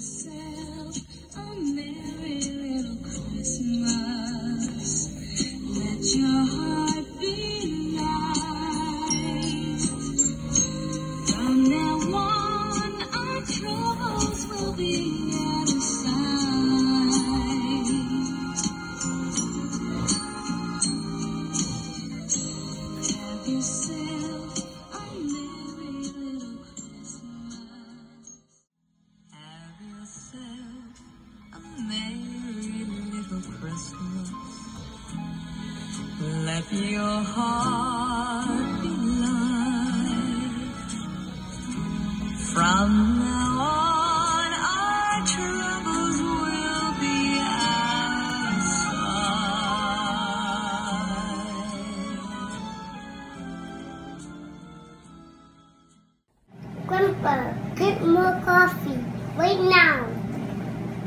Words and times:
yourself 0.00 0.49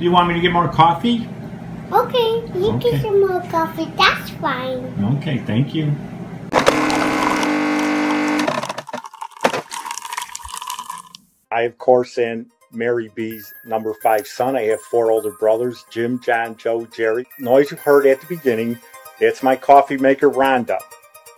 you 0.04 0.12
want 0.12 0.28
me 0.28 0.34
to 0.36 0.42
get 0.42 0.52
more 0.52 0.68
coffee? 0.68 1.28
Okay, 1.92 2.44
you 2.56 2.72
Okay. 2.72 2.92
get 2.92 3.02
some 3.02 3.20
more 3.22 3.42
coffee. 3.50 3.92
That's 3.96 4.30
fine. 4.32 5.18
Okay, 5.18 5.38
thank 5.40 5.74
you. 5.74 5.92
I, 11.52 11.62
of 11.64 11.78
course, 11.78 12.18
am 12.18 12.48
Mary 12.72 13.12
B's 13.16 13.54
number 13.66 13.94
five 14.02 14.28
son. 14.28 14.56
I 14.58 14.64
have 14.64 14.82
four 14.82 15.12
older 15.12 15.32
brothers 15.32 15.86
Jim, 15.90 16.20
John, 16.20 16.58
Joe, 16.58 16.86
Jerry. 16.88 17.26
Noise 17.40 17.72
you 17.72 17.78
heard 17.78 18.06
at 18.08 18.20
the 18.20 18.28
beginning, 18.28 18.80
that's 19.20 19.44
my 19.44 19.56
coffee 19.56 19.98
maker, 19.98 20.30
Rhonda. 20.30 20.80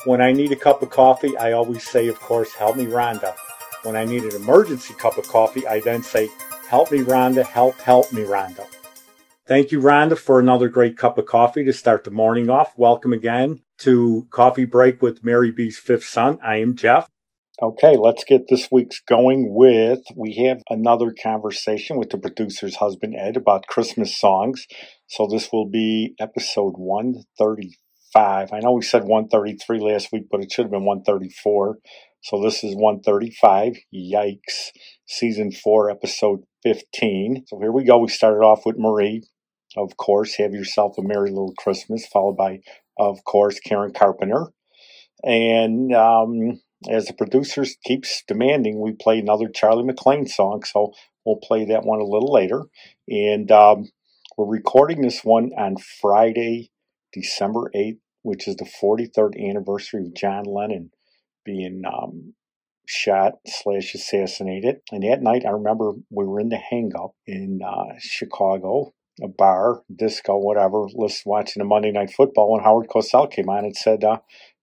When 0.05 0.21
I 0.21 0.31
need 0.31 0.51
a 0.51 0.55
cup 0.55 0.81
of 0.81 0.89
coffee, 0.89 1.35
I 1.37 1.51
always 1.51 1.83
say, 1.87 2.07
of 2.07 2.19
course, 2.19 2.53
help 2.53 2.77
me, 2.77 2.85
Rhonda. 2.85 3.35
When 3.83 3.95
I 3.95 4.05
need 4.05 4.23
an 4.23 4.35
emergency 4.35 4.93
cup 4.93 5.17
of 5.17 5.27
coffee, 5.27 5.67
I 5.67 5.81
then 5.81 6.01
say, 6.01 6.29
help 6.67 6.91
me, 6.91 6.99
Rhonda, 6.99 7.45
help, 7.45 7.79
help 7.79 8.11
me, 8.11 8.23
Rhonda. 8.23 8.65
Thank 9.47 9.71
you, 9.71 9.79
Rhonda, 9.79 10.17
for 10.17 10.39
another 10.39 10.69
great 10.69 10.97
cup 10.97 11.17
of 11.17 11.25
coffee 11.25 11.63
to 11.65 11.73
start 11.73 12.03
the 12.03 12.11
morning 12.11 12.49
off. 12.49 12.73
Welcome 12.77 13.13
again 13.13 13.61
to 13.79 14.27
Coffee 14.31 14.65
Break 14.65 15.01
with 15.01 15.23
Mary 15.23 15.51
B's 15.51 15.77
fifth 15.77 16.05
son. 16.05 16.39
I 16.43 16.57
am 16.57 16.75
Jeff. 16.75 17.07
Okay, 17.61 17.95
let's 17.95 18.25
get 18.25 18.49
this 18.49 18.67
week's 18.69 18.99
going 18.99 19.53
with 19.53 20.01
we 20.13 20.35
have 20.45 20.61
another 20.69 21.13
conversation 21.13 21.97
with 21.97 22.09
the 22.09 22.17
producer's 22.17 22.75
husband 22.75 23.15
Ed 23.17 23.37
about 23.37 23.67
Christmas 23.67 24.19
songs. 24.19 24.65
So 25.07 25.25
this 25.25 25.49
will 25.53 25.69
be 25.69 26.15
episode 26.19 26.73
135. 26.75 28.49
I 28.51 28.59
know 28.59 28.73
we 28.73 28.81
said 28.81 29.03
133 29.03 29.79
last 29.79 30.11
week, 30.11 30.23
but 30.29 30.41
it 30.41 30.51
should 30.51 30.65
have 30.65 30.71
been 30.71 30.83
134. 30.83 31.77
So 32.21 32.41
this 32.41 32.63
is 32.63 32.75
135. 32.75 33.77
Yikes. 33.93 34.71
Season 35.05 35.51
4, 35.51 35.91
episode 35.91 36.39
15. 36.65 37.45
So 37.47 37.59
here 37.59 37.71
we 37.71 37.83
go. 37.83 37.99
We 37.99 38.07
started 38.07 38.39
off 38.39 38.65
with 38.65 38.79
Marie. 38.79 39.23
Of 39.77 39.97
course, 39.97 40.35
have 40.35 40.53
yourself 40.53 40.97
a 40.97 41.03
merry 41.03 41.29
little 41.29 41.53
Christmas, 41.57 42.07
followed 42.07 42.37
by, 42.37 42.61
of 42.97 43.23
course, 43.23 43.59
Karen 43.59 43.93
Carpenter. 43.93 44.47
And 45.23 45.93
um, 45.93 46.59
as 46.89 47.05
the 47.05 47.13
producers 47.13 47.77
keeps 47.85 48.23
demanding, 48.27 48.81
we 48.81 48.93
play 48.93 49.19
another 49.19 49.47
Charlie 49.47 49.83
McLean 49.83 50.25
song. 50.25 50.63
So 50.63 50.93
we'll 51.23 51.37
play 51.37 51.65
that 51.65 51.85
one 51.85 51.99
a 51.99 52.05
little 52.05 52.33
later. 52.33 52.63
And 53.07 53.51
um, 53.51 53.89
we're 54.35 54.47
recording 54.47 55.01
this 55.01 55.23
one 55.23 55.51
on 55.57 55.77
Friday, 55.77 56.71
December 57.13 57.69
8th, 57.75 57.99
which 58.23 58.47
is 58.47 58.55
the 58.55 58.65
43rd 58.65 59.39
anniversary 59.49 60.07
of 60.07 60.15
John 60.15 60.45
Lennon 60.45 60.89
being 61.43 61.83
um, 61.85 62.33
shot 62.87 63.33
slash 63.47 63.93
assassinated. 63.95 64.77
And 64.91 65.03
that 65.03 65.21
night, 65.21 65.45
I 65.45 65.51
remember 65.51 65.93
we 66.09 66.25
were 66.25 66.39
in 66.39 66.49
the 66.49 66.57
hang 66.57 66.91
up 66.97 67.11
in 67.25 67.61
uh, 67.65 67.95
Chicago, 67.99 68.93
a 69.21 69.27
bar, 69.27 69.81
disco, 69.93 70.37
whatever, 70.37 70.87
list 70.93 71.23
watching 71.25 71.61
the 71.61 71.65
Monday 71.65 71.91
Night 71.91 72.11
Football, 72.11 72.55
and 72.55 72.65
Howard 72.65 72.87
Cosell 72.87 73.31
came 73.31 73.49
on 73.49 73.65
and 73.65 73.75
said 73.75 74.03
uh, 74.03 74.17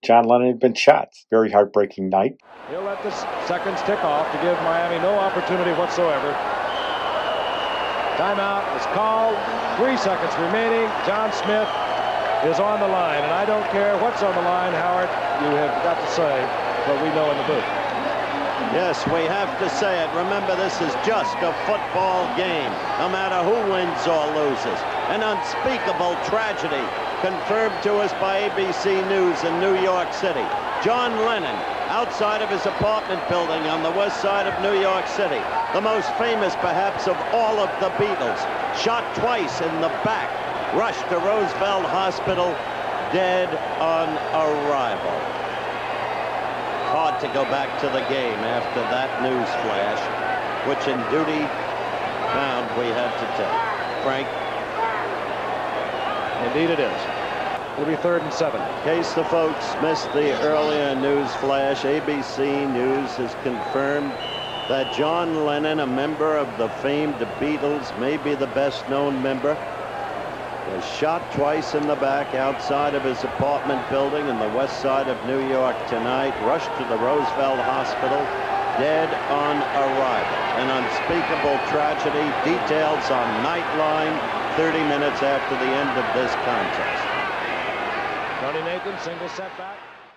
John 0.05 0.25
Lennon 0.25 0.49
had 0.49 0.61
been 0.61 0.75
shot. 0.75 1.09
Very 1.31 1.51
heartbreaking 1.51 2.09
night. 2.09 2.37
He'll 2.69 2.83
let 2.83 3.03
the 3.03 3.11
seconds 3.47 3.81
tick 3.83 4.05
off 4.05 4.31
to 4.33 4.39
give 4.39 4.57
Miami 4.63 4.99
no 4.99 5.19
opportunity 5.19 5.73
whatsoever. 5.73 6.33
Timeout 8.17 8.77
is 8.77 8.87
called. 8.95 9.37
Three 9.79 9.97
seconds 9.97 10.33
remaining. 10.39 10.87
John 11.07 11.33
Smith 11.33 11.69
is 12.45 12.61
on 12.61 12.81
the 12.81 12.89
line, 12.89 13.23
and 13.23 13.33
I 13.33 13.47
don't 13.47 13.65
care 13.71 13.97
what's 13.99 14.23
on 14.23 14.35
the 14.35 14.43
line, 14.43 14.73
Howard. 14.75 15.09
You 15.43 15.57
have 15.57 15.83
got 15.83 15.99
to 15.99 16.07
say 16.13 16.43
what 16.87 17.03
we 17.03 17.09
know 17.15 17.31
in 17.31 17.39
the 17.39 17.45
booth. 17.45 17.82
Yes, 18.73 19.05
we 19.13 19.29
have 19.29 19.53
to 19.61 19.69
say 19.69 20.01
it. 20.01 20.09
Remember, 20.17 20.57
this 20.57 20.73
is 20.81 20.97
just 21.05 21.37
a 21.45 21.53
football 21.69 22.25
game, 22.41 22.73
no 22.97 23.13
matter 23.13 23.45
who 23.45 23.53
wins 23.69 24.01
or 24.09 24.25
loses. 24.33 24.81
An 25.13 25.21
unspeakable 25.21 26.17
tragedy 26.25 26.81
confirmed 27.21 27.77
to 27.85 28.01
us 28.01 28.17
by 28.17 28.49
ABC 28.49 28.97
News 29.13 29.45
in 29.45 29.61
New 29.61 29.77
York 29.85 30.11
City. 30.15 30.41
John 30.81 31.13
Lennon, 31.29 31.55
outside 31.93 32.41
of 32.41 32.49
his 32.49 32.65
apartment 32.65 33.21
building 33.29 33.61
on 33.69 33.83
the 33.83 33.93
west 33.93 34.23
side 34.23 34.47
of 34.49 34.57
New 34.65 34.81
York 34.81 35.07
City, 35.07 35.45
the 35.77 35.85
most 35.85 36.09
famous 36.17 36.57
perhaps 36.57 37.07
of 37.07 37.17
all 37.37 37.61
of 37.61 37.69
the 37.77 37.93
Beatles, 38.01 38.41
shot 38.81 39.05
twice 39.15 39.61
in 39.61 39.83
the 39.85 39.93
back, 40.01 40.33
rushed 40.73 41.07
to 41.11 41.21
Roosevelt 41.21 41.85
Hospital, 41.93 42.49
dead 43.13 43.53
on 43.85 44.09
arrival 44.33 45.42
hard 46.93 47.19
to 47.25 47.29
go 47.33 47.45
back 47.49 47.81
to 47.81 47.89
the 47.89 48.05
game 48.13 48.37
after 48.45 48.85
that 48.93 49.09
news 49.25 49.49
flash, 49.65 49.97
which 50.69 50.85
in 50.93 51.01
duty 51.09 51.41
bound 52.37 52.69
we 52.77 52.85
had 52.93 53.09
to 53.17 53.27
take. 53.41 54.05
Frank, 54.05 54.29
Indeed, 56.53 56.71
it 56.71 56.81
is. 56.81 57.01
It'll 57.79 57.87
be 57.87 57.97
third 57.97 58.21
and 58.21 58.33
seven. 58.33 58.61
in 58.61 58.85
case 58.85 59.15
the 59.15 59.25
folks 59.25 59.75
missed 59.81 60.13
the 60.13 60.39
earlier 60.43 60.95
news 60.95 61.33
flash, 61.37 61.83
ABC 61.83 62.71
News 62.71 63.11
has 63.17 63.35
confirmed 63.43 64.11
that 64.69 64.93
John 64.93 65.47
Lennon, 65.47 65.81
a 65.81 65.87
member 65.87 66.37
of 66.37 66.59
the 66.59 66.69
famed 66.69 67.15
Beatles, 67.41 67.97
may 67.99 68.19
be 68.19 68.35
the 68.35 68.49
best 68.49 68.87
known 68.91 69.23
member, 69.23 69.57
was 70.73 70.85
shot 70.97 71.21
twice 71.33 71.75
in 71.75 71.87
the 71.87 71.97
back 71.97 72.35
outside 72.35 72.95
of 72.95 73.05
his 73.05 73.23
apartment 73.25 73.83
building 73.91 74.27
in 74.29 74.39
the 74.39 74.49
west 74.57 74.81
side 74.81 75.07
of 75.07 75.21
New 75.27 75.47
York 75.49 75.77
tonight, 75.89 76.33
rushed 76.47 76.73
to 76.79 76.85
the 76.89 76.97
Roosevelt 76.97 77.61
Hospital, 77.61 78.25
dead 78.81 79.13
on 79.29 79.61
arrival. 79.77 80.39
An 80.57 80.73
unspeakable 80.73 81.61
tragedy. 81.69 82.25
Details 82.49 83.05
on 83.11 83.29
Nightline 83.45 84.17
30 84.57 84.79
minutes 84.89 85.23
after 85.23 85.55
the 85.57 85.71
end 85.71 85.93
of 85.93 86.07
this 86.17 86.33
contest. 86.41 87.05
Tony 88.41 88.65
Nathan, 88.65 88.99
single 89.01 89.29
setback. 89.29 89.77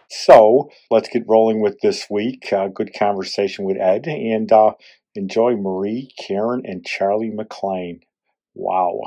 So 0.10 0.70
let's 0.90 1.10
get 1.10 1.28
rolling 1.28 1.60
with 1.60 1.80
this 1.82 2.08
week. 2.10 2.54
Uh, 2.54 2.68
good 2.68 2.94
conversation 2.98 3.66
with 3.66 3.78
Ed 3.78 4.08
and 4.08 4.50
uh, 4.52 4.72
enjoy 5.16 5.58
Marie, 5.58 6.12
Karen, 6.18 6.62
and 6.64 6.86
Charlie 6.86 7.32
McLean. 7.32 8.02
Wow. 8.54 9.02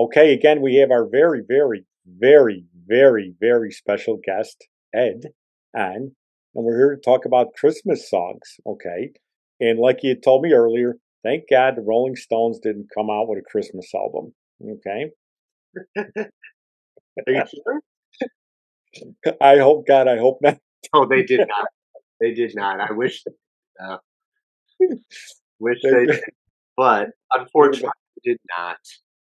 Okay, 0.00 0.32
again, 0.32 0.62
we 0.62 0.76
have 0.76 0.90
our 0.90 1.06
very, 1.06 1.42
very, 1.46 1.84
very, 2.06 2.64
very, 2.86 3.34
very 3.38 3.70
special 3.70 4.18
guest, 4.24 4.66
Ed, 4.94 5.24
on 5.76 6.14
and 6.54 6.64
we're 6.64 6.78
here 6.78 6.96
to 6.96 7.02
talk 7.02 7.26
about 7.26 7.52
Christmas 7.54 8.08
songs, 8.08 8.56
okay? 8.66 9.10
And 9.60 9.78
like 9.78 9.98
you 10.02 10.14
told 10.14 10.42
me 10.42 10.54
earlier, 10.54 10.96
thank 11.22 11.50
God 11.50 11.76
the 11.76 11.82
Rolling 11.82 12.16
Stones 12.16 12.58
didn't 12.60 12.88
come 12.96 13.10
out 13.10 13.28
with 13.28 13.40
a 13.40 13.42
Christmas 13.42 13.92
album, 13.94 14.32
okay? 14.66 15.10
Are 17.26 17.32
you 17.32 17.42
sure? 17.46 17.80
I 19.42 19.58
hope, 19.58 19.86
God, 19.86 20.08
I 20.08 20.16
hope 20.16 20.38
not. 20.40 20.58
Oh, 20.94 21.06
they 21.06 21.24
did 21.24 21.40
not. 21.40 21.68
They 22.20 22.32
did 22.32 22.54
not. 22.54 22.80
I 22.80 22.92
wish. 22.92 23.22
Uh, 23.78 23.98
wish 25.58 25.78
They 25.82 25.90
they 25.90 26.06
did, 26.06 26.24
but 26.76 27.10
unfortunately, 27.34 27.90
they 28.24 28.32
did 28.32 28.38
not. 28.58 28.78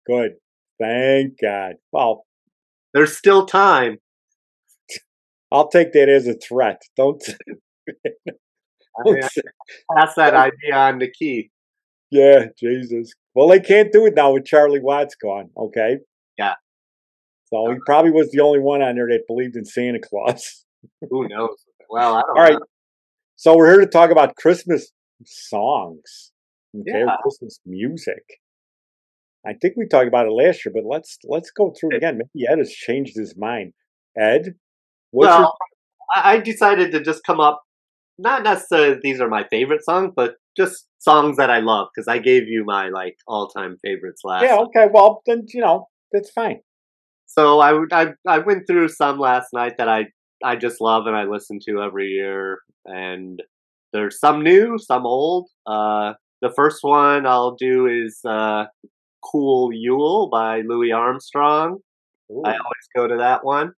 Good. 0.06 0.32
Thank 0.81 1.41
God. 1.41 1.75
Well, 1.93 2.26
There's 2.93 3.17
still 3.17 3.47
time. 3.47 3.99
I'll 5.53 5.69
take 5.69 5.93
that 5.93 6.09
as 6.09 6.26
a 6.26 6.35
threat. 6.35 6.82
Don't. 6.97 7.23
I 7.88 9.03
mean, 9.05 9.23
I 9.23 9.29
pass 9.99 10.15
that 10.15 10.35
idea 10.35 10.75
on 10.75 10.99
to 11.00 11.11
Keith. 11.11 11.50
yeah, 12.11 12.47
Jesus. 12.59 13.12
Well, 13.35 13.49
they 13.49 13.61
can't 13.61 13.93
do 13.93 14.06
it 14.06 14.15
now 14.15 14.32
with 14.32 14.44
Charlie 14.44 14.81
Watts 14.81 15.17
gone, 15.17 15.50
okay? 15.56 15.99
Yeah. 16.38 16.55
So 17.47 17.67
he 17.67 17.73
uh-huh. 17.73 17.81
probably 17.87 18.11
was 18.12 18.31
the 18.31 18.41
only 18.41 18.61
one 18.61 18.82
on 18.82 18.94
there 18.97 19.09
that 19.09 19.26
believed 19.26 19.56
in 19.56 19.65
Santa 19.65 20.00
Claus. 20.00 20.65
Who 21.11 21.29
knows? 21.29 21.56
Well, 21.88 22.15
I 22.15 22.21
don't 22.23 22.37
All 22.37 22.43
right. 22.43 22.53
know. 22.55 22.67
So 23.37 23.56
we're 23.56 23.71
here 23.71 23.81
to 23.81 23.87
talk 23.87 24.11
about 24.11 24.37
Christmas 24.37 24.91
songs, 25.25 26.32
okay, 26.81 27.00
Yeah. 27.00 27.17
Christmas 27.23 27.59
music. 27.67 28.23
I 29.46 29.52
think 29.61 29.75
we 29.76 29.87
talked 29.87 30.08
about 30.08 30.26
it 30.26 30.32
last 30.32 30.64
year, 30.64 30.73
but 30.75 30.85
let's 30.88 31.19
let's 31.25 31.50
go 31.50 31.73
through 31.79 31.91
it 31.93 31.96
again. 31.96 32.19
Maybe 32.19 32.46
Ed 32.49 32.58
has 32.58 32.70
changed 32.70 33.17
his 33.17 33.35
mind. 33.37 33.73
Ed, 34.17 34.55
what's 35.11 35.31
your 35.31 35.41
Well, 35.41 35.56
I 36.14 36.35
I 36.35 36.38
decided 36.38 36.93
to 36.93 37.00
just 37.02 37.25
come 37.25 37.41
up, 37.41 37.62
not 38.19 38.43
necessarily 38.43 38.99
these 39.02 39.20
are 39.20 39.29
my 39.29 39.44
favorite 39.50 39.85
songs, 39.85 40.12
but 40.17 40.37
just 40.56 40.87
songs 40.99 41.37
that 41.37 41.50
I 41.50 41.58
love 41.61 41.88
because 41.94 42.08
I 42.08 42.19
gave 42.19 42.49
you 42.49 42.64
my 42.64 42.88
like 42.88 43.17
all 43.26 43.49
time 43.49 43.76
favorites 43.85 44.23
last. 44.25 44.44
yeah? 44.44 44.56
Okay, 44.56 44.87
well 44.93 45.23
then 45.26 45.44
you 45.52 45.61
know 45.61 45.88
that's 46.12 46.31
fine. 46.31 46.61
So 47.26 47.61
I, 47.61 47.85
I 47.93 48.06
I 48.26 48.38
went 48.38 48.67
through 48.67 48.88
some 48.88 49.19
last 49.19 49.49
night 49.52 49.75
that 49.79 49.88
I 49.88 50.06
I 50.43 50.56
just 50.56 50.81
love 50.81 51.06
and 51.06 51.17
I 51.17 51.25
listen 51.25 51.58
to 51.67 51.82
every 51.82 52.08
year, 52.08 52.61
and 52.87 53.43
there's 53.93 54.19
some 54.19 54.43
new, 54.43 54.79
some 54.79 55.06
old. 55.06 55.49
Uh, 55.67 56.14
the 56.43 56.52
first 56.55 56.79
one 56.82 57.26
I'll 57.26 57.56
do 57.56 57.87
is 57.87 58.20
uh, 58.29 58.67
"Cool 59.31 59.73
Yule" 59.73 60.29
by 60.31 60.61
Louis 60.61 60.93
Armstrong. 60.93 61.79
Ooh, 62.31 62.43
I 62.44 62.53
always 62.53 62.88
go 62.94 63.06
to 63.06 63.17
that 63.17 63.44
one. 63.44 63.73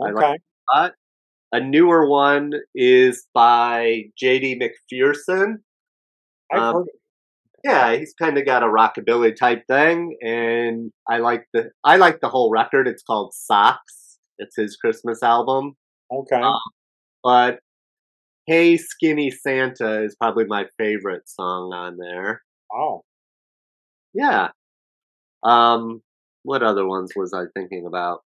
I 0.00 0.10
like 0.10 0.24
okay, 0.24 0.38
lot. 0.74 0.92
A 1.52 1.60
newer 1.60 2.08
one 2.08 2.52
is 2.74 3.26
by 3.32 4.04
J.D. 4.18 4.60
McPherson. 4.60 5.56
I've 6.52 6.60
um, 6.60 6.74
heard 6.74 6.86
it. 6.88 7.00
Yeah, 7.64 7.96
he's 7.96 8.14
kind 8.14 8.38
of 8.38 8.46
got 8.46 8.62
a 8.62 8.66
rockabilly 8.66 9.34
type 9.34 9.64
thing, 9.66 10.16
and 10.22 10.92
I 11.08 11.18
like 11.18 11.46
the 11.52 11.70
I 11.84 11.96
like 11.96 12.20
the 12.20 12.28
whole 12.28 12.50
record. 12.50 12.86
It's 12.86 13.02
called 13.02 13.32
Socks. 13.34 14.18
It's 14.38 14.56
his 14.56 14.76
Christmas 14.76 15.22
album. 15.22 15.74
Okay, 16.12 16.36
um, 16.36 16.60
But 17.24 17.58
Hey 18.46 18.76
Skinny 18.76 19.32
Santa 19.32 20.04
is 20.04 20.14
probably 20.14 20.44
my 20.44 20.66
favorite 20.78 21.28
song 21.28 21.72
on 21.72 21.96
there. 21.96 22.42
oh, 22.72 23.02
Yeah. 24.16 24.48
Um, 25.44 26.02
what 26.44 26.62
other 26.62 26.86
ones 26.86 27.12
was 27.16 27.32
I 27.34 27.44
thinking 27.54 27.86
about? 27.86 28.22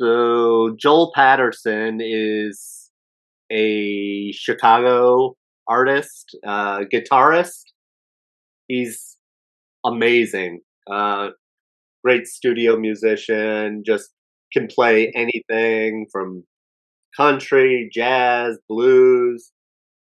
So 0.00 0.76
Joel 0.78 1.12
Paterson 1.14 1.98
is 2.00 2.90
a 3.52 4.32
Chicago 4.32 5.36
artist, 5.66 6.36
uh, 6.46 6.80
guitarist. 6.92 7.64
He's 8.68 9.16
amazing. 9.84 10.60
Uh, 10.90 11.30
great 12.04 12.26
studio 12.26 12.78
musician. 12.78 13.82
Just 13.86 14.10
can 14.52 14.68
play 14.68 15.12
anything 15.14 16.06
from 16.12 16.44
country, 17.16 17.90
jazz, 17.92 18.58
blues. 18.68 19.52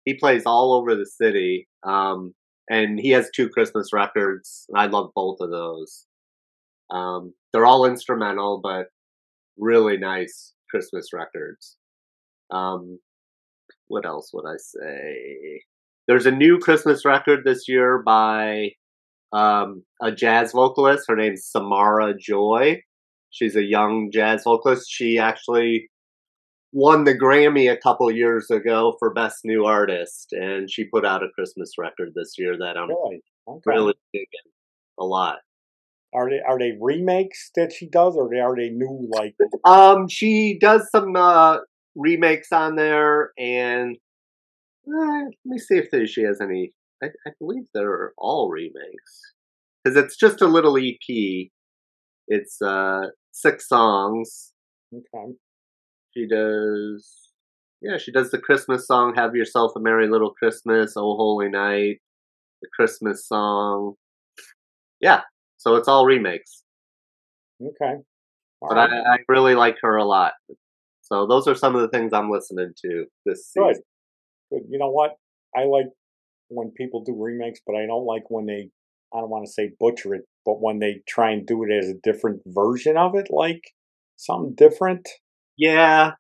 He 0.04 0.14
plays 0.14 0.44
all 0.46 0.74
over 0.74 0.94
the 0.96 1.06
city. 1.06 1.68
Um, 1.84 2.34
and 2.68 2.98
he 2.98 3.10
has 3.10 3.30
two 3.34 3.48
Christmas 3.48 3.92
records. 3.92 4.66
I 4.74 4.86
love 4.86 5.10
both 5.14 5.40
of 5.40 5.50
those. 5.50 6.06
Um, 6.90 7.34
they're 7.52 7.66
all 7.66 7.86
instrumental, 7.86 8.60
but 8.62 8.86
really 9.58 9.96
nice 9.96 10.52
Christmas 10.70 11.12
records. 11.12 11.76
Um, 12.50 12.98
what 13.88 14.06
else 14.06 14.30
would 14.32 14.46
I 14.46 14.56
say? 14.58 15.62
There's 16.06 16.26
a 16.26 16.30
new 16.30 16.58
Christmas 16.58 17.04
record 17.04 17.40
this 17.44 17.68
year 17.68 18.02
by 18.04 18.70
um, 19.32 19.84
a 20.02 20.12
jazz 20.12 20.52
vocalist. 20.52 21.04
Her 21.08 21.16
name's 21.16 21.44
Samara 21.44 22.14
Joy. 22.18 22.82
She's 23.30 23.56
a 23.56 23.62
young 23.62 24.10
jazz 24.10 24.42
vocalist. 24.44 24.86
She 24.88 25.18
actually 25.18 25.90
won 26.72 27.04
the 27.04 27.14
Grammy 27.16 27.70
a 27.72 27.76
couple 27.76 28.10
years 28.10 28.50
ago 28.50 28.96
for 28.98 29.12
Best 29.12 29.38
New 29.44 29.64
Artist, 29.64 30.32
and 30.32 30.70
she 30.70 30.84
put 30.84 31.04
out 31.04 31.22
a 31.22 31.28
Christmas 31.34 31.72
record 31.78 32.12
this 32.14 32.34
year 32.38 32.56
that 32.58 32.76
I'm 32.76 32.88
really? 32.88 33.22
Okay. 33.48 33.60
really 33.66 33.94
digging 34.12 34.52
a 34.98 35.04
lot. 35.04 35.38
Are 36.14 36.28
they 36.30 36.40
are 36.40 36.58
they 36.58 36.72
remakes 36.80 37.50
that 37.54 37.72
she 37.72 37.86
does, 37.86 38.16
or 38.16 38.34
are 38.34 38.56
they 38.56 38.70
new 38.70 39.08
like? 39.12 39.34
Um, 39.64 40.08
she 40.08 40.58
does 40.58 40.88
some 40.90 41.14
uh, 41.16 41.58
remakes 41.94 42.50
on 42.50 42.76
there, 42.76 43.32
and 43.38 43.96
uh, 44.88 45.24
let 45.24 45.34
me 45.44 45.58
see 45.58 45.76
if 45.76 45.90
there, 45.90 46.06
she 46.06 46.22
has 46.22 46.40
any. 46.40 46.72
I, 47.02 47.08
I 47.26 47.30
believe 47.38 47.64
they're 47.74 48.12
all 48.16 48.50
remakes 48.50 49.34
because 49.84 50.02
it's 50.02 50.16
just 50.16 50.40
a 50.40 50.46
little 50.46 50.78
EP. 50.78 51.50
It's 52.26 52.60
uh 52.62 53.08
six 53.32 53.68
songs. 53.68 54.52
Okay, 54.94 55.34
She 56.14 56.26
does, 56.26 57.31
yeah, 57.81 57.99
she 57.99 58.10
does 58.12 58.31
the 58.31 58.38
Christmas 58.38 58.87
song 58.87 59.14
"Have 59.14 59.34
Yourself 59.34 59.72
a 59.76 59.81
Merry 59.81 60.08
Little 60.08 60.32
Christmas," 60.32 60.94
"Oh 60.96 61.16
Holy 61.16 61.49
Night," 61.49 61.99
the 62.62 62.69
Christmas 62.75 63.26
song. 63.26 63.94
Yeah, 65.00 65.20
so 65.58 65.76
it's 65.76 65.88
all 65.88 66.06
remakes. 66.06 66.64
okay. 67.62 67.96
All 68.60 68.69
but 68.70 68.76
right. 68.76 68.90
I, 68.90 69.14
I 69.14 69.19
really 69.28 69.55
like 69.55 69.76
her 69.82 69.96
a 69.96 70.05
lot. 70.05 70.32
So 71.02 71.26
those 71.26 71.46
are 71.46 71.55
some 71.55 71.76
of 71.76 71.82
the 71.82 71.88
things 71.88 72.12
I'm 72.12 72.30
listening 72.30 72.73
to 72.85 73.04
this 73.25 73.50
Good. 73.56 73.68
season. 73.76 73.82
But 74.50 74.61
you 74.68 74.78
know 74.78 74.90
what? 74.90 75.12
I 75.56 75.64
like 75.64 75.87
when 76.49 76.73
people 76.76 77.04
do 77.04 77.14
remakes, 77.16 77.61
but 77.66 77.76
I 77.76 77.87
don't 77.87 78.04
like 78.04 78.25
when 78.30 78.47
they, 78.47 78.71
I 79.14 79.21
don't 79.21 79.30
want 79.30 79.47
to 79.47 79.52
say 79.52 79.71
butcher 79.78 80.14
it, 80.14 80.23
but 80.44 80.61
when 80.61 80.80
they 80.80 81.02
try 81.09 81.30
and 81.30 81.47
do 81.47 81.62
it 81.64 81.73
as 81.73 81.88
a 81.88 81.94
different 82.02 82.42
version 82.47 82.97
of 82.97 83.14
it, 83.14 83.28
like 83.30 83.62
something 84.16 84.54
different. 84.56 85.09
Yeah, 85.58 86.12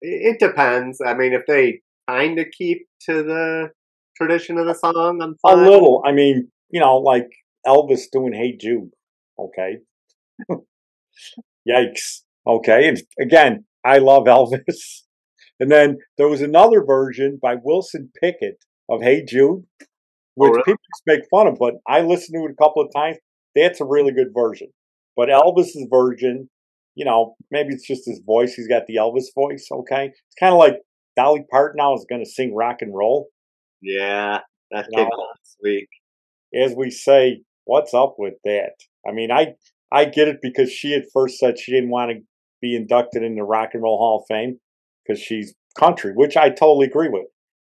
it, 0.00 0.38
depends. 0.40 1.00
I 1.04 1.14
mean, 1.14 1.32
if 1.34 1.42
they 1.46 1.80
kind 2.08 2.38
of 2.38 2.46
keep 2.56 2.86
to 3.06 3.22
the 3.22 3.70
tradition 4.16 4.58
of 4.58 4.66
the 4.66 4.74
song, 4.74 5.20
I'm 5.22 5.36
A 5.44 5.56
fine. 5.56 5.64
little. 5.66 6.02
I 6.06 6.12
mean, 6.12 6.50
you 6.70 6.80
know, 6.80 6.96
like 6.96 7.28
Elvis 7.66 8.04
doing 8.10 8.32
Hey 8.32 8.56
Jude. 8.56 8.90
Okay. 9.38 9.78
Yikes. 11.68 12.22
Okay. 12.46 12.88
And 12.88 13.02
again, 13.20 13.64
I 13.84 13.98
love 13.98 14.24
Elvis. 14.24 14.58
And 15.60 15.70
then 15.70 15.98
there 16.18 16.26
was 16.26 16.42
another 16.42 16.84
version 16.84 17.38
by 17.40 17.54
Wilson 17.62 18.10
Pickett 18.20 18.64
of 18.88 19.02
Hey 19.02 19.24
Jude, 19.24 19.62
oh, 19.80 19.86
which 20.34 20.50
really? 20.50 20.62
people 20.64 20.82
just 20.92 21.02
make 21.06 21.20
fun 21.30 21.46
of, 21.46 21.58
but 21.60 21.74
I 21.86 22.00
listened 22.00 22.34
to 22.36 22.46
it 22.48 22.50
a 22.50 22.62
couple 22.62 22.82
of 22.82 22.90
times. 22.92 23.18
That's 23.54 23.80
a 23.80 23.84
really 23.84 24.12
good 24.12 24.32
version. 24.34 24.70
But 25.16 25.28
Elvis's 25.28 25.86
version, 25.88 26.50
you 26.94 27.04
know, 27.04 27.34
maybe 27.50 27.74
it's 27.74 27.86
just 27.86 28.06
his 28.06 28.20
voice. 28.24 28.54
He's 28.54 28.68
got 28.68 28.86
the 28.86 28.96
Elvis 28.96 29.34
voice. 29.34 29.68
Okay. 29.70 30.06
It's 30.06 30.36
kind 30.38 30.52
of 30.52 30.58
like 30.58 30.76
Dolly 31.16 31.44
Parton 31.50 31.76
now 31.78 31.94
is 31.94 32.06
going 32.08 32.24
to 32.24 32.30
sing 32.30 32.54
rock 32.54 32.76
and 32.80 32.94
roll. 32.94 33.28
Yeah, 33.82 34.38
that 34.70 34.86
came 34.94 35.08
this 35.42 35.56
week. 35.62 35.88
as 36.54 36.74
we 36.74 36.90
say, 36.90 37.42
what's 37.64 37.92
up 37.92 38.14
with 38.18 38.34
that? 38.44 38.72
I 39.06 39.12
mean, 39.12 39.30
I 39.30 39.54
I 39.92 40.06
get 40.06 40.28
it 40.28 40.38
because 40.40 40.72
she 40.72 40.94
at 40.94 41.04
first 41.12 41.38
said 41.38 41.58
she 41.58 41.72
didn't 41.72 41.90
want 41.90 42.10
to 42.12 42.20
be 42.60 42.74
inducted 42.74 43.22
in 43.22 43.36
the 43.36 43.44
Rock 43.44 43.70
and 43.74 43.82
Roll 43.82 43.98
Hall 43.98 44.20
of 44.20 44.26
Fame 44.26 44.58
because 45.06 45.20
she's 45.20 45.54
country, 45.78 46.12
which 46.14 46.36
I 46.36 46.48
totally 46.48 46.86
agree 46.86 47.08
with. 47.10 47.26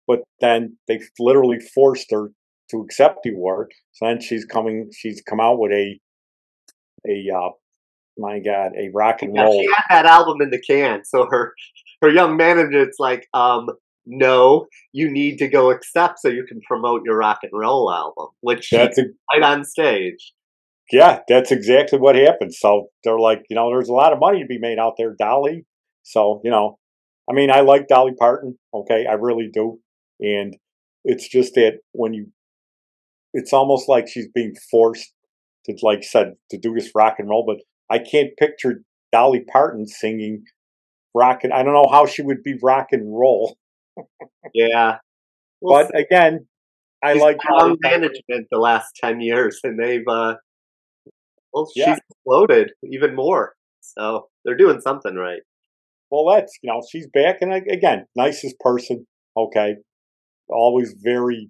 But 0.07 0.19
then 0.39 0.77
they 0.87 0.99
literally 1.19 1.59
forced 1.59 2.11
her 2.11 2.29
to 2.71 2.81
accept 2.81 3.19
the 3.23 3.31
award. 3.31 3.71
So 3.93 4.05
then 4.05 4.21
she's 4.21 4.45
coming. 4.45 4.89
She's 4.95 5.21
come 5.27 5.39
out 5.39 5.59
with 5.59 5.71
a 5.71 5.99
a 7.07 7.25
uh, 7.35 7.49
my 8.17 8.39
God, 8.39 8.73
a 8.77 8.89
rock 8.93 9.21
and 9.21 9.35
roll. 9.35 9.59
she 9.59 9.67
had 9.75 9.83
that 9.89 10.05
album 10.05 10.41
in 10.41 10.49
the 10.49 10.61
can, 10.61 11.03
so 11.05 11.27
her 11.29 11.53
her 12.01 12.09
young 12.09 12.37
manager's 12.37 12.95
like, 12.99 13.27
um, 13.33 13.69
no, 14.05 14.67
you 14.91 15.09
need 15.09 15.37
to 15.37 15.47
go 15.47 15.71
accept 15.71 16.19
so 16.19 16.27
you 16.27 16.45
can 16.45 16.61
promote 16.61 17.03
your 17.05 17.17
rock 17.17 17.39
and 17.43 17.51
roll 17.53 17.91
album, 17.91 18.27
which 18.41 18.69
That's 18.71 18.97
a, 18.97 19.03
right 19.33 19.43
on 19.43 19.63
stage. 19.63 20.33
yeah, 20.91 21.19
that's 21.27 21.51
exactly 21.51 21.99
what 21.99 22.15
happened. 22.15 22.53
So 22.53 22.87
they're 23.03 23.19
like, 23.19 23.43
you 23.49 23.55
know, 23.55 23.69
there's 23.69 23.89
a 23.89 23.93
lot 23.93 24.13
of 24.13 24.19
money 24.19 24.41
to 24.41 24.45
be 24.45 24.59
made 24.59 24.79
out 24.79 24.93
there, 24.97 25.15
Dolly. 25.17 25.65
So 26.03 26.41
you 26.43 26.51
know, 26.51 26.77
I 27.29 27.33
mean, 27.33 27.49
I 27.49 27.61
like 27.61 27.87
Dolly 27.87 28.13
Parton. 28.19 28.57
Okay, 28.73 29.05
I 29.09 29.13
really 29.13 29.49
do, 29.51 29.79
and 30.19 30.55
it's 31.05 31.27
just 31.27 31.55
that 31.55 31.79
when 31.93 32.13
you, 32.13 32.27
it's 33.33 33.53
almost 33.53 33.89
like 33.89 34.07
she's 34.07 34.27
being 34.33 34.53
forced 34.69 35.13
to, 35.65 35.75
like 35.81 36.03
said, 36.03 36.33
to 36.51 36.57
do 36.57 36.73
this 36.73 36.91
rock 36.93 37.15
and 37.19 37.29
roll. 37.29 37.45
But 37.45 37.63
I 37.93 37.99
can't 37.99 38.35
picture 38.37 38.81
Dolly 39.11 39.41
Parton 39.51 39.85
singing 39.85 40.43
rock 41.13 41.43
and 41.43 41.53
I 41.53 41.61
don't 41.63 41.73
know 41.73 41.89
how 41.91 42.05
she 42.07 42.21
would 42.23 42.41
be 42.43 42.55
rock 42.61 42.87
and 42.91 43.03
roll. 43.17 43.57
Yeah. 44.53 44.97
But 45.65 45.97
again, 45.97 46.47
I 47.01 47.13
She's 47.13 47.21
like 47.21 47.37
Parton. 47.37 47.77
management 47.81 48.47
the 48.51 48.57
last 48.59 48.87
ten 49.01 49.21
years, 49.21 49.59
and 49.63 49.79
they've 49.81 50.07
uh, 50.09 50.35
well, 51.53 51.69
Yeah. 51.75 51.85
she's 51.95 52.01
exploded 52.09 52.71
even 52.83 53.15
more. 53.15 53.53
So 53.79 54.27
they're 54.43 54.57
doing 54.57 54.81
something 54.81 55.15
right. 55.15 55.41
Well, 56.11 56.25
that's 56.35 56.51
you 56.61 56.69
know 56.71 56.81
she's 56.91 57.07
back, 57.13 57.37
and 57.41 57.53
ag- 57.53 57.71
again, 57.71 58.05
nicest 58.15 58.59
person. 58.59 59.07
Okay, 59.37 59.75
always 60.49 60.95
very 61.01 61.49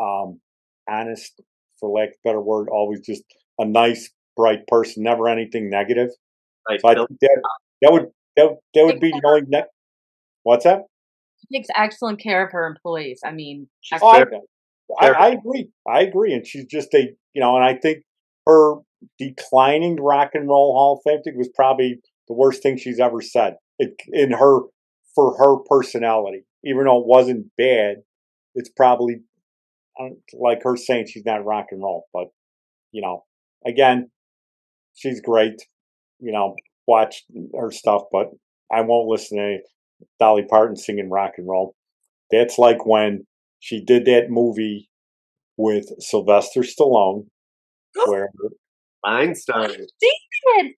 um, 0.00 0.40
honest, 0.88 1.40
for 1.78 1.90
lack 1.90 2.08
of 2.08 2.14
a 2.24 2.28
better 2.28 2.40
word. 2.40 2.68
Always 2.72 3.00
just 3.06 3.22
a 3.58 3.64
nice, 3.64 4.10
bright 4.38 4.66
person. 4.68 5.02
Never 5.02 5.28
anything 5.28 5.68
negative. 5.68 6.10
Right. 6.66 6.80
So 6.80 6.88
I 6.88 6.94
think 6.94 7.20
that 7.20 7.42
that 7.82 7.92
would 7.92 8.06
that, 8.36 8.56
that 8.74 8.84
would 8.84 9.00
be 9.00 9.10
the 9.10 9.20
only. 9.26 9.42
Ne- 9.48 9.64
What's 10.44 10.64
that? 10.64 10.82
She 11.40 11.58
takes 11.58 11.68
excellent 11.76 12.20
care 12.20 12.46
of 12.46 12.52
her 12.52 12.66
employees. 12.66 13.20
I 13.24 13.32
mean, 13.32 13.68
She's 13.80 14.00
Oh, 14.02 14.08
I, 14.08 14.24
I, 15.00 15.08
I 15.08 15.28
agree. 15.30 15.70
I 15.86 16.02
agree, 16.02 16.32
and 16.32 16.46
she's 16.46 16.64
just 16.64 16.94
a 16.94 17.10
you 17.34 17.40
know, 17.42 17.56
and 17.56 17.64
I 17.64 17.74
think 17.74 18.04
her 18.46 18.76
declining 19.18 19.96
Rock 19.96 20.30
and 20.34 20.48
Roll 20.48 20.72
Hall 20.72 20.96
of 20.96 21.10
Fame 21.10 21.22
thing 21.22 21.36
was 21.36 21.50
probably 21.54 22.00
the 22.28 22.34
worst 22.34 22.62
thing 22.62 22.78
she's 22.78 23.00
ever 23.00 23.20
said. 23.20 23.56
It, 23.78 23.94
in 24.08 24.32
her 24.32 24.60
for 25.14 25.36
her 25.38 25.56
personality, 25.68 26.44
even 26.64 26.84
though 26.84 27.00
it 27.00 27.06
wasn't 27.06 27.46
bad, 27.56 27.96
it's 28.54 28.70
probably 28.70 29.20
um, 30.00 30.16
like 30.32 30.62
her 30.62 30.76
saying 30.76 31.06
she's 31.08 31.26
not 31.26 31.44
rock 31.44 31.66
and 31.70 31.82
roll. 31.82 32.06
But 32.12 32.28
you 32.92 33.02
know, 33.02 33.24
again, 33.66 34.10
she's 34.98 35.20
great. 35.20 35.62
You 36.20 36.32
know, 36.32 36.56
watch 36.86 37.24
her 37.56 37.70
stuff, 37.70 38.02
but 38.12 38.30
I 38.70 38.82
won't 38.82 39.08
listen 39.08 39.38
to 39.38 39.44
any 39.44 39.60
Dolly 40.18 40.44
Parton 40.48 40.76
singing 40.76 41.10
rock 41.10 41.32
and 41.38 41.48
roll. 41.48 41.74
That's 42.30 42.58
like 42.58 42.84
when 42.84 43.26
she 43.60 43.82
did 43.84 44.04
that 44.06 44.30
movie 44.30 44.88
with 45.56 45.86
Sylvester 46.00 46.60
Stallone, 46.60 47.26
where 48.06 48.28
Rhinestone. 49.04 49.70
did. 49.70 50.72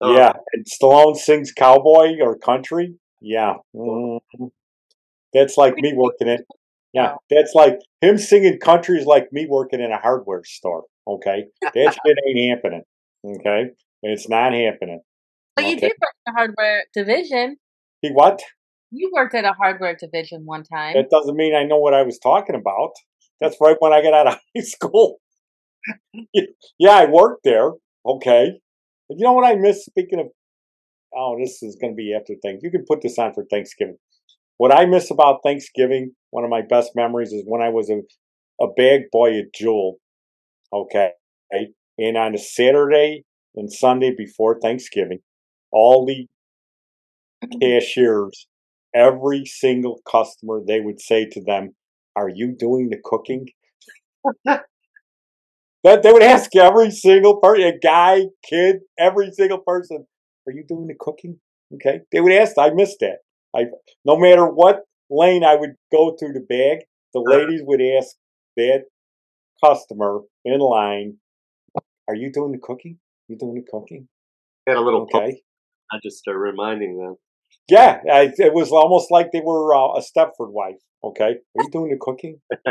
Oh, 0.00 0.14
yeah, 0.14 0.32
and 0.52 0.66
Stallone 0.66 1.16
sings 1.16 1.52
cowboy 1.52 2.20
or 2.20 2.36
country. 2.36 2.94
Yeah, 3.20 3.54
Mhm. 3.74 4.20
that's 5.32 5.56
like 5.56 5.76
me 5.76 5.92
working 5.94 6.28
in. 6.28 6.44
Yeah, 6.92 7.14
that's 7.30 7.54
like 7.54 7.78
him 8.00 8.18
singing 8.18 8.58
country 8.58 8.98
is 8.98 9.06
like 9.06 9.32
me 9.32 9.46
working 9.48 9.80
in 9.80 9.92
a 9.92 9.98
hardware 9.98 10.44
store. 10.44 10.84
Okay, 11.06 11.46
that 11.62 11.96
shit 12.04 12.18
ain't 12.26 12.50
happening. 12.50 12.82
Okay, 13.24 13.70
it's 14.02 14.28
not 14.28 14.52
happening. 14.52 15.00
But 15.56 15.66
you 15.66 15.76
did 15.76 15.92
work 15.92 16.14
in 16.26 16.32
the 16.32 16.32
hardware 16.36 16.84
division. 16.92 17.56
He 18.02 18.10
what? 18.10 18.42
You 18.90 19.10
worked 19.14 19.34
at 19.34 19.44
a 19.44 19.52
hardware 19.52 19.96
division 19.96 20.42
one 20.44 20.62
time. 20.62 20.94
That 20.94 21.10
doesn't 21.10 21.36
mean 21.36 21.54
I 21.54 21.64
know 21.64 21.78
what 21.78 21.94
I 21.94 22.02
was 22.02 22.18
talking 22.18 22.54
about. 22.54 22.92
That's 23.40 23.56
right 23.60 23.76
when 23.78 23.92
I 23.92 24.02
got 24.02 24.14
out 24.14 24.26
of 24.26 24.34
high 24.56 24.62
school. 24.62 25.20
yeah, 26.78 26.96
I 26.96 27.06
worked 27.06 27.44
there. 27.44 27.72
Okay. 28.06 28.52
And 29.08 29.18
you 29.18 29.24
know 29.24 29.32
what 29.32 29.46
I 29.46 29.56
miss? 29.56 29.84
Speaking 29.84 30.20
of, 30.20 30.26
oh, 31.14 31.36
this 31.40 31.62
is 31.62 31.76
going 31.80 31.92
to 31.92 31.96
be 31.96 32.14
after 32.14 32.34
things. 32.42 32.60
You 32.62 32.70
can 32.70 32.84
put 32.86 33.02
this 33.02 33.18
on 33.18 33.34
for 33.34 33.44
Thanksgiving. 33.50 33.96
What 34.58 34.72
I 34.72 34.86
miss 34.86 35.10
about 35.10 35.40
Thanksgiving, 35.42 36.12
one 36.30 36.44
of 36.44 36.50
my 36.50 36.62
best 36.62 36.92
memories 36.94 37.32
is 37.32 37.42
when 37.46 37.62
I 37.62 37.70
was 37.70 37.90
a, 37.90 38.00
a 38.62 38.68
bag 38.76 39.10
boy 39.10 39.38
at 39.38 39.52
Jewel. 39.54 39.96
Okay. 40.72 41.10
And 41.98 42.16
on 42.16 42.34
a 42.34 42.38
Saturday 42.38 43.24
and 43.54 43.72
Sunday 43.72 44.12
before 44.16 44.58
Thanksgiving, 44.60 45.20
all 45.72 46.06
the 46.06 46.26
mm-hmm. 47.44 47.58
cashiers, 47.60 48.46
every 48.94 49.44
single 49.44 50.00
customer, 50.10 50.60
they 50.66 50.80
would 50.80 51.00
say 51.00 51.26
to 51.32 51.42
them, 51.44 51.74
Are 52.16 52.28
you 52.28 52.54
doing 52.58 52.88
the 52.90 52.98
cooking? 53.02 53.46
that 54.44 56.02
they 56.02 56.12
would 56.12 56.22
ask 56.22 56.54
every 56.56 56.90
single 56.90 57.36
person, 57.36 57.64
a 57.64 57.78
guy, 57.78 58.22
kid, 58.48 58.76
every 58.98 59.30
single 59.32 59.58
person, 59.58 60.06
Are 60.46 60.52
you 60.52 60.64
doing 60.66 60.86
the 60.86 60.96
cooking? 60.98 61.38
Okay. 61.74 62.00
They 62.12 62.20
would 62.20 62.32
ask, 62.32 62.58
I 62.58 62.70
missed 62.70 62.98
that. 63.00 63.18
I 63.54 63.66
no 64.04 64.18
matter 64.18 64.46
what 64.46 64.82
lane 65.10 65.44
I 65.44 65.54
would 65.54 65.74
go 65.92 66.16
through 66.18 66.32
the 66.32 66.40
bag, 66.40 66.86
the 67.12 67.20
ladies 67.20 67.60
would 67.64 67.80
ask 67.80 68.16
that 68.56 68.84
customer 69.64 70.20
in 70.44 70.58
line, 70.58 71.18
Are 72.08 72.14
you 72.14 72.30
doing 72.32 72.52
the 72.52 72.58
cooking? 72.58 72.98
You 73.28 73.36
doing 73.38 73.54
the 73.54 73.64
cooking? 73.70 74.08
Had 74.66 74.76
a 74.76 74.80
little 74.80 75.02
Okay. 75.02 75.42
I 75.92 75.96
just 76.02 76.22
register 76.26 76.38
reminding 76.38 76.98
them. 76.98 77.16
Yeah, 77.68 78.00
I, 78.10 78.32
it 78.36 78.52
was 78.52 78.72
almost 78.72 79.10
like 79.10 79.32
they 79.32 79.40
were 79.40 79.74
uh, 79.74 79.98
a 79.98 80.00
Stepford 80.00 80.50
wife. 80.50 80.76
Okay, 81.02 81.24
are 81.24 81.60
you 81.62 81.70
doing 81.70 81.90
the 81.90 81.98
cooking? 82.00 82.40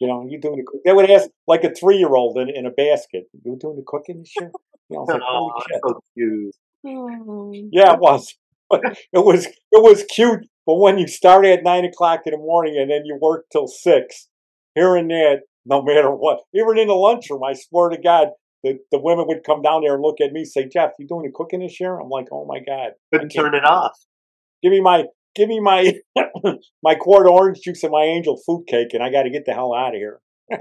you 0.00 0.08
know, 0.08 0.26
you 0.28 0.40
doing 0.40 0.56
the 0.56 0.64
cooking? 0.64 0.82
They 0.84 0.92
would 0.92 1.10
ask 1.10 1.28
like 1.46 1.64
a 1.64 1.72
three-year-old 1.72 2.38
in, 2.38 2.48
in 2.50 2.66
a 2.66 2.70
basket. 2.70 3.24
You 3.44 3.56
doing 3.60 3.76
the 3.76 3.84
cooking 3.86 4.20
this 4.20 4.38
year? 4.38 4.52
You 4.88 4.96
know, 4.96 4.98
I 4.98 5.02
was 5.02 5.10
like, 5.12 5.22
holy 5.22 5.52
Oh, 5.56 5.62
shit. 5.68 5.80
so 5.84 6.00
cute. 6.14 6.54
Hmm. 6.84 7.68
Yeah, 7.72 7.94
it 7.94 8.00
was. 8.00 8.34
it 8.72 9.24
was. 9.24 9.46
It 9.46 9.82
was 9.82 10.04
cute. 10.04 10.46
But 10.64 10.76
when 10.76 10.98
you 10.98 11.06
start 11.06 11.46
at 11.46 11.62
nine 11.62 11.84
o'clock 11.84 12.22
in 12.26 12.32
the 12.32 12.38
morning 12.38 12.76
and 12.78 12.90
then 12.90 13.02
you 13.04 13.18
work 13.20 13.46
till 13.52 13.68
six, 13.68 14.28
here 14.74 14.96
and 14.96 15.10
there, 15.10 15.40
no 15.64 15.82
matter 15.82 16.10
what, 16.10 16.40
even 16.54 16.78
in 16.78 16.88
the 16.88 16.94
lunchroom, 16.94 17.42
I 17.44 17.54
swear 17.54 17.88
to 17.90 17.98
God, 18.00 18.28
the, 18.66 18.78
the 18.90 18.98
women 18.98 19.26
would 19.28 19.44
come 19.44 19.62
down 19.62 19.82
there 19.82 19.94
and 19.94 20.02
look 20.02 20.20
at 20.20 20.32
me, 20.32 20.44
say, 20.44 20.68
"Jeff, 20.68 20.90
you 20.98 21.06
doing 21.06 21.24
the 21.24 21.32
cooking 21.32 21.60
this 21.60 21.78
year?" 21.78 22.00
I'm 22.00 22.08
like, 22.08 22.26
"Oh 22.32 22.44
my 22.44 22.58
God." 22.58 22.92
Couldn't 23.12 23.28
turn 23.28 23.54
it 23.54 23.64
off. 23.64 23.96
give 24.60 24.72
me 24.72 24.80
my 24.80 25.04
give 25.36 25.48
me 25.48 25.60
my 25.60 25.94
my 26.82 26.96
quart 26.96 27.28
orange 27.28 27.60
juice 27.62 27.84
and 27.84 27.92
my 27.92 28.02
angel 28.02 28.40
food 28.44 28.64
cake 28.66 28.88
and 28.92 29.04
I 29.04 29.10
got 29.10 29.22
to 29.22 29.30
get 29.30 29.44
the 29.46 29.52
hell 29.52 29.72
out 29.72 29.94
of 29.94 30.00
here. 30.00 30.20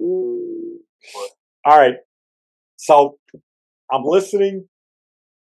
All 0.00 0.80
right. 1.66 1.96
So 2.76 3.18
I'm 3.92 4.04
listening. 4.04 4.68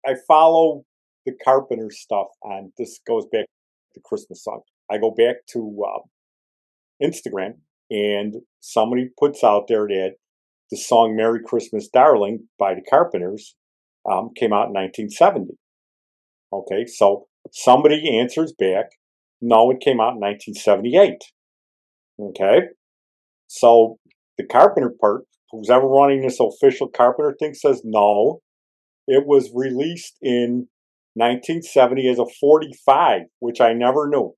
I 0.07 0.15
follow 0.29 0.85
the 1.27 1.33
Carpenter 1.45 1.91
stuff 1.91 2.29
and 2.45 2.73
this 2.79 3.01
goes 3.07 3.25
back 3.33 3.47
to 3.95 4.01
Christmas 4.05 4.45
song. 4.45 4.61
I 4.91 4.99
go 4.99 5.11
back 5.11 5.37
to 5.53 5.85
uh, 5.85 6.01
Instagram 7.05 7.55
and 7.91 8.37
somebody 8.61 9.11
puts 9.19 9.43
out 9.43 9.67
there 9.67 9.89
that 9.89 10.15
the 10.71 10.77
song 10.77 11.17
Merry 11.17 11.41
Christmas 11.45 11.89
Darling 11.89 12.49
by 12.59 12.75
the 12.75 12.83
Carpenters 12.89 13.55
um, 14.11 14.31
came 14.37 14.53
out 14.53 14.69
in 14.69 14.75
1970. 14.75 15.55
Okay, 16.53 16.87
so 16.87 17.27
somebody 17.53 18.19
answers 18.19 18.53
back, 18.59 18.87
no, 19.41 19.71
it 19.71 19.81
came 19.81 20.01
out 20.01 20.15
in 20.15 20.21
1978. 20.21 21.17
Okay, 22.21 22.69
so 23.47 23.99
the 24.39 24.45
Carpenter 24.45 24.93
part, 25.01 25.25
who's 25.51 25.71
ever 25.71 25.87
running 25.87 26.23
this 26.23 26.41
official 26.41 26.89
Carpenter 26.89 27.35
thing, 27.39 27.55
says 27.55 27.83
no, 27.85 28.41
it 29.07 29.27
was 29.27 29.51
released 29.55 30.17
in 30.23 30.69
1970 31.15 32.09
as 32.09 32.19
a 32.19 32.27
45, 32.41 33.23
which 33.41 33.61
I 33.61 33.73
never 33.73 34.09
knew. 34.09 34.35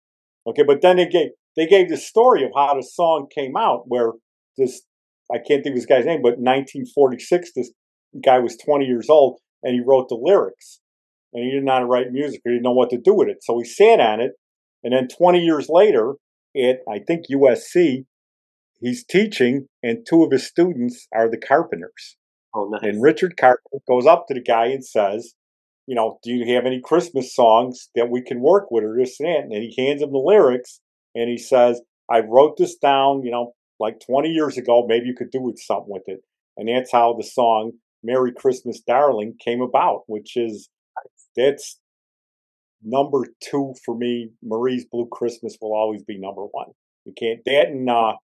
Okay, 0.47 0.63
but 0.63 0.81
then 0.81 0.97
they 0.97 1.07
gave 1.07 1.29
they 1.57 1.67
gave 1.67 1.91
the 1.91 1.99
story 1.99 2.45
of 2.45 2.51
how 2.57 2.75
the 2.75 2.83
song 2.83 3.27
came 3.33 3.57
out, 3.57 3.85
where 3.87 4.13
this 4.57 4.83
I 5.33 5.39
can't 5.39 5.63
think 5.63 5.75
of 5.75 5.77
this 5.77 5.87
guy's 5.87 6.05
name, 6.05 6.21
but 6.23 6.39
1946, 6.39 7.53
this 7.55 7.73
guy 8.25 8.39
was 8.39 8.57
20 8.57 8.85
years 8.85 9.09
old 9.09 9.41
and 9.63 9.75
he 9.75 9.81
wrote 9.81 10.09
the 10.09 10.19
lyrics 10.21 10.81
and 11.33 11.45
he 11.45 11.51
didn't 11.51 11.65
know 11.65 11.73
how 11.73 11.79
to 11.81 11.87
write 11.87 12.13
music. 12.13 12.43
He 12.45 12.51
didn't 12.51 12.63
know 12.63 12.73
what 12.73 12.91
to 12.91 12.99
do 12.99 13.15
with 13.15 13.29
it. 13.29 13.39
So 13.43 13.59
he 13.59 13.65
sat 13.65 14.01
on 14.01 14.21
it. 14.21 14.33
And 14.85 14.93
then 14.93 15.09
20 15.09 15.39
years 15.39 15.69
later, 15.69 16.15
at 16.57 16.81
I 16.91 16.99
think 16.99 17.27
USC, 17.33 18.05
he's 18.81 19.05
teaching, 19.05 19.69
and 19.83 20.05
two 20.07 20.25
of 20.25 20.33
his 20.33 20.47
students 20.47 21.07
are 21.15 21.31
the 21.31 21.39
carpenters. 21.39 22.17
Oh, 22.55 22.69
nice. 22.71 22.83
And 22.83 23.03
Richard 23.03 23.37
Carpenter 23.39 23.79
goes 23.89 24.07
up 24.07 24.27
to 24.29 24.35
the 24.35 24.43
guy 24.43 24.67
and 24.67 24.85
says, 24.85 25.35
You 25.87 25.95
know, 25.95 26.19
do 26.23 26.33
you 26.33 26.55
have 26.55 26.67
any 26.67 26.81
Christmas 26.83 27.35
songs 27.35 27.89
that 27.95 28.11
we 28.11 28.23
can 28.23 28.41
work 28.41 28.71
with 28.71 28.85
or 28.85 28.97
this 28.99 29.19
and 29.21 29.29
that? 29.29 29.45
And 29.45 29.53
he 29.53 29.75
hands 29.79 30.03
him 30.03 30.13
the 30.13 30.19
lyrics 30.19 30.81
and 31.15 31.31
he 31.31 31.39
says, 31.39 31.81
I 32.11 32.21
wrote 32.21 32.57
this 32.59 32.77
down, 32.77 33.23
you 33.23 33.31
know, 33.31 33.53
like 33.83 34.01
20 34.07 34.29
years 34.29 34.57
ago. 34.57 34.87
Maybe 34.87 35.07
you 35.07 35.15
could 35.15 35.31
do 35.31 35.53
something 35.57 35.93
with 35.93 36.05
it. 36.07 36.21
And 36.57 36.69
that's 36.69 36.93
how 36.93 37.15
the 37.15 37.25
song 37.25 37.73
Merry 38.03 38.33
Christmas 38.33 38.81
Darling 38.81 39.37
came 39.45 39.61
about, 39.61 40.03
which 40.07 40.37
is 40.37 40.71
that's 41.37 41.79
number 42.83 43.27
two 43.41 43.75
for 43.85 43.97
me. 43.97 44.31
Marie's 44.43 44.87
Blue 44.91 45.09
Christmas 45.11 45.57
will 45.61 45.75
always 45.75 46.03
be 46.03 46.19
number 46.19 46.43
one. 46.43 46.69
You 47.05 47.13
can't 47.19 47.41
that 47.47 47.69
and 47.69 47.89
uh, 47.91 48.15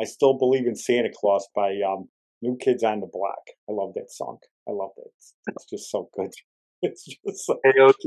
I 0.00 0.04
still 0.04 0.38
believe 0.38 0.66
in 0.66 0.74
Santa 0.74 1.10
Claus 1.14 1.46
by 1.54 1.80
um, 1.86 2.08
New 2.40 2.56
Kids 2.56 2.82
on 2.82 3.00
the 3.00 3.08
Block. 3.12 3.42
I 3.68 3.72
love 3.72 3.92
that 3.94 4.10
song. 4.10 4.38
I 4.68 4.72
love 4.72 4.90
that. 4.96 5.10
It's, 5.16 5.34
it's 5.48 5.66
just 5.70 5.90
so 5.90 6.08
good. 6.16 6.30
It's 6.84 7.04
just 7.04 7.46
so. 7.46 7.60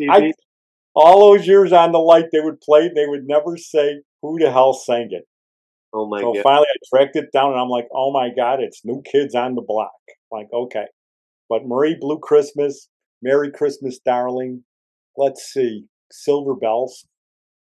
I, 0.10 0.34
all 0.94 1.32
those 1.32 1.48
years 1.48 1.72
on 1.72 1.94
the 1.94 1.98
light, 1.98 2.26
they 2.34 2.42
would 2.42 2.60
play. 2.60 2.92
They 2.94 3.08
would 3.08 3.26
never 3.26 3.56
say 3.56 4.02
who 4.22 4.38
the 4.38 4.52
hell 4.52 4.74
sang 4.74 5.08
it. 5.12 5.24
Oh 5.96 6.08
my 6.10 6.20
so 6.20 6.34
god. 6.34 6.44
finally, 6.44 6.68
I 6.70 6.78
tracked 6.94 7.16
it 7.16 7.32
down, 7.32 7.54
and 7.54 7.62
I'm 7.62 7.70
like, 7.70 7.88
"Oh 7.94 8.12
my 8.12 8.30
god, 8.36 8.60
it's 8.62 8.84
New 8.84 9.02
Kids 9.10 9.34
on 9.34 9.56
the 9.56 9.62
Block." 9.62 9.94
Like, 10.30 10.48
okay, 10.54 10.88
but 11.50 11.66
Marie 11.66 11.96
Blue 11.98 12.20
Christmas, 12.20 12.90
Merry 13.22 13.50
Christmas, 13.50 13.98
Darling. 14.06 14.66
Let's 15.16 15.44
see, 15.44 15.86
Silver 16.12 16.54
Bells. 16.54 17.06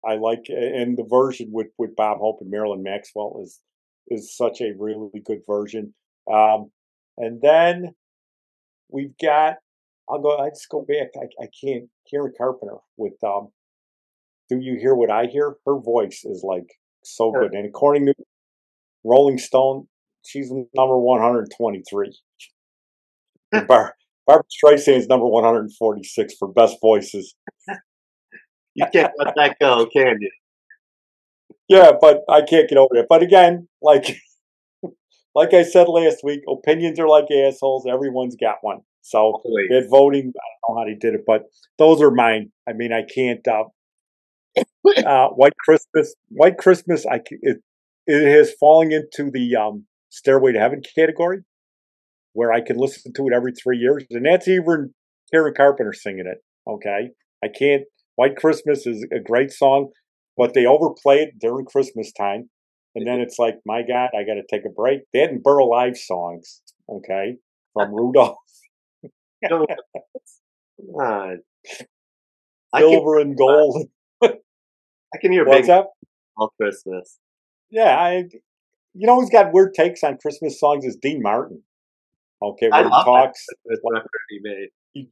I 0.05 0.17
like, 0.17 0.45
and 0.49 0.99
the 0.99 1.07
version 1.09 1.49
with 1.50 1.69
with 1.79 1.97
Bob 1.97 2.19
Hope 2.19 2.39
and 2.43 2.50
Marilyn 2.50 2.83
Maxwell 2.83 3.41
is 3.43 3.59
is 4.09 4.37
such 4.37 4.61
a 4.61 4.75
really 4.79 5.23
good 5.25 5.41
version. 5.47 5.95
Um, 6.31 6.71
and 7.17 7.41
then 7.41 7.95
we've 8.91 9.17
got. 9.23 9.57
I'll 10.11 10.21
go. 10.21 10.37
I 10.37 10.50
just 10.50 10.69
go 10.69 10.85
back. 10.87 11.09
I, 11.17 11.45
I 11.45 11.49
can't. 11.59 11.89
Karen 12.11 12.35
Carpenter 12.37 12.77
with 12.99 13.15
um. 13.25 13.49
Do 14.50 14.59
you 14.61 14.77
hear 14.79 14.95
what 14.95 15.11
I 15.11 15.27
hear? 15.27 15.55
Her 15.65 15.79
voice 15.79 16.23
is 16.25 16.43
like 16.45 16.69
so 17.04 17.33
Sure. 17.33 17.42
good, 17.49 17.54
and 17.54 17.66
according 17.66 18.07
to 18.07 18.14
Rolling 19.04 19.38
Stone, 19.38 19.88
she's 20.25 20.50
number 20.75 20.99
one 20.99 21.21
hundred 21.21 21.49
twenty-three. 21.57 22.16
Bar- 23.66 23.95
Barbara 24.26 24.45
Streisand 24.64 24.97
is 24.97 25.07
number 25.09 25.26
one 25.26 25.45
hundred 25.45 25.71
forty-six 25.78 26.35
for 26.38 26.49
best 26.52 26.76
voices. 26.80 27.35
You 28.75 28.87
can't 28.92 29.12
let 29.19 29.35
that 29.37 29.57
go, 29.61 29.87
can 29.87 30.16
you? 30.21 30.30
Yeah, 31.69 31.92
but 32.00 32.23
I 32.28 32.42
can't 32.42 32.69
get 32.69 32.78
over 32.78 32.95
it. 32.97 33.07
But 33.09 33.23
again, 33.23 33.69
like 33.83 34.16
like 35.35 35.54
I 35.54 35.62
said 35.62 35.88
last 35.88 36.19
week, 36.23 36.40
opinions 36.49 36.99
are 37.00 37.09
like 37.09 37.26
assholes. 37.30 37.87
Everyone's 37.87 38.37
got 38.37 38.57
one. 38.62 38.80
So 39.02 39.40
that 39.45 39.87
voting, 39.90 40.33
I 40.37 40.47
don't 40.69 40.76
know 40.76 40.80
how 40.80 40.85
they 40.87 40.95
did 40.95 41.14
it, 41.14 41.23
but 41.26 41.45
those 41.78 42.02
are 42.02 42.11
mine. 42.11 42.52
I 42.69 42.73
mean, 42.75 42.92
I 42.92 43.02
can't. 43.02 43.47
Uh, 43.49 43.64
uh, 45.07 45.28
White 45.28 45.57
Christmas, 45.64 46.14
White 46.28 46.59
Christmas, 46.59 47.07
I 47.07 47.21
it 47.42 47.59
it 48.07 48.37
has 48.37 48.52
fallen 48.59 48.92
into 48.92 49.30
the 49.30 49.57
um, 49.57 49.87
Stairway 50.09 50.52
to 50.52 50.59
Heaven 50.59 50.83
category, 50.97 51.40
where 52.33 52.52
I 52.52 52.61
can 52.61 52.76
listen 52.76 53.12
to 53.14 53.26
it 53.28 53.35
every 53.35 53.52
three 53.52 53.78
years, 53.78 54.04
and 54.11 54.26
that's 54.26 54.49
even 54.49 54.95
Karen 55.33 55.54
Carpenter 55.57 55.92
singing 55.92 56.26
it. 56.26 56.38
Okay, 56.69 57.11
I 57.42 57.49
can't. 57.49 57.83
White 58.16 58.37
Christmas 58.37 58.87
is 58.87 59.07
a 59.14 59.21
great 59.21 59.50
song, 59.50 59.90
but 60.37 60.52
they 60.52 60.66
overplay 60.66 61.19
it 61.19 61.38
during 61.40 61.64
Christmas 61.66 62.12
time, 62.12 62.50
and 62.95 63.07
then 63.07 63.21
it's 63.21 63.38
like, 63.38 63.57
my 63.64 63.83
God, 63.83 64.11
I 64.14 64.25
got 64.25 64.35
to 64.35 64.42
take 64.50 64.66
a 64.66 64.73
break. 64.75 65.00
That 65.14 65.30
and 65.30 65.42
Burl 65.42 65.73
Ives 65.73 66.04
songs, 66.07 66.62
okay, 66.88 67.37
from 67.73 67.95
Rudolph. 67.95 68.37
Come 69.49 69.62
on. 70.95 71.40
I 72.73 72.80
can, 72.80 72.90
silver 72.90 73.19
and 73.19 73.37
gold. 73.37 73.88
I 75.14 75.19
can 75.19 75.33
hear 75.33 75.45
What's 75.45 75.69
up? 75.69 75.90
all 76.37 76.52
Christmas. 76.61 77.19
Yeah, 77.71 77.97
I. 77.97 78.25
You 78.93 79.07
know 79.07 79.21
who's 79.21 79.31
got 79.31 79.52
weird 79.52 79.75
takes 79.75 80.02
on 80.02 80.19
Christmas 80.19 80.59
songs 80.59 80.85
is 80.85 80.97
Dean 81.00 81.23
Martin. 81.23 81.62
Okay, 82.43 82.69
I 82.73 82.83
he 82.83 82.88
talks, 82.88 83.45
record 83.67 84.09
he 84.31 84.40
made. 84.43 85.09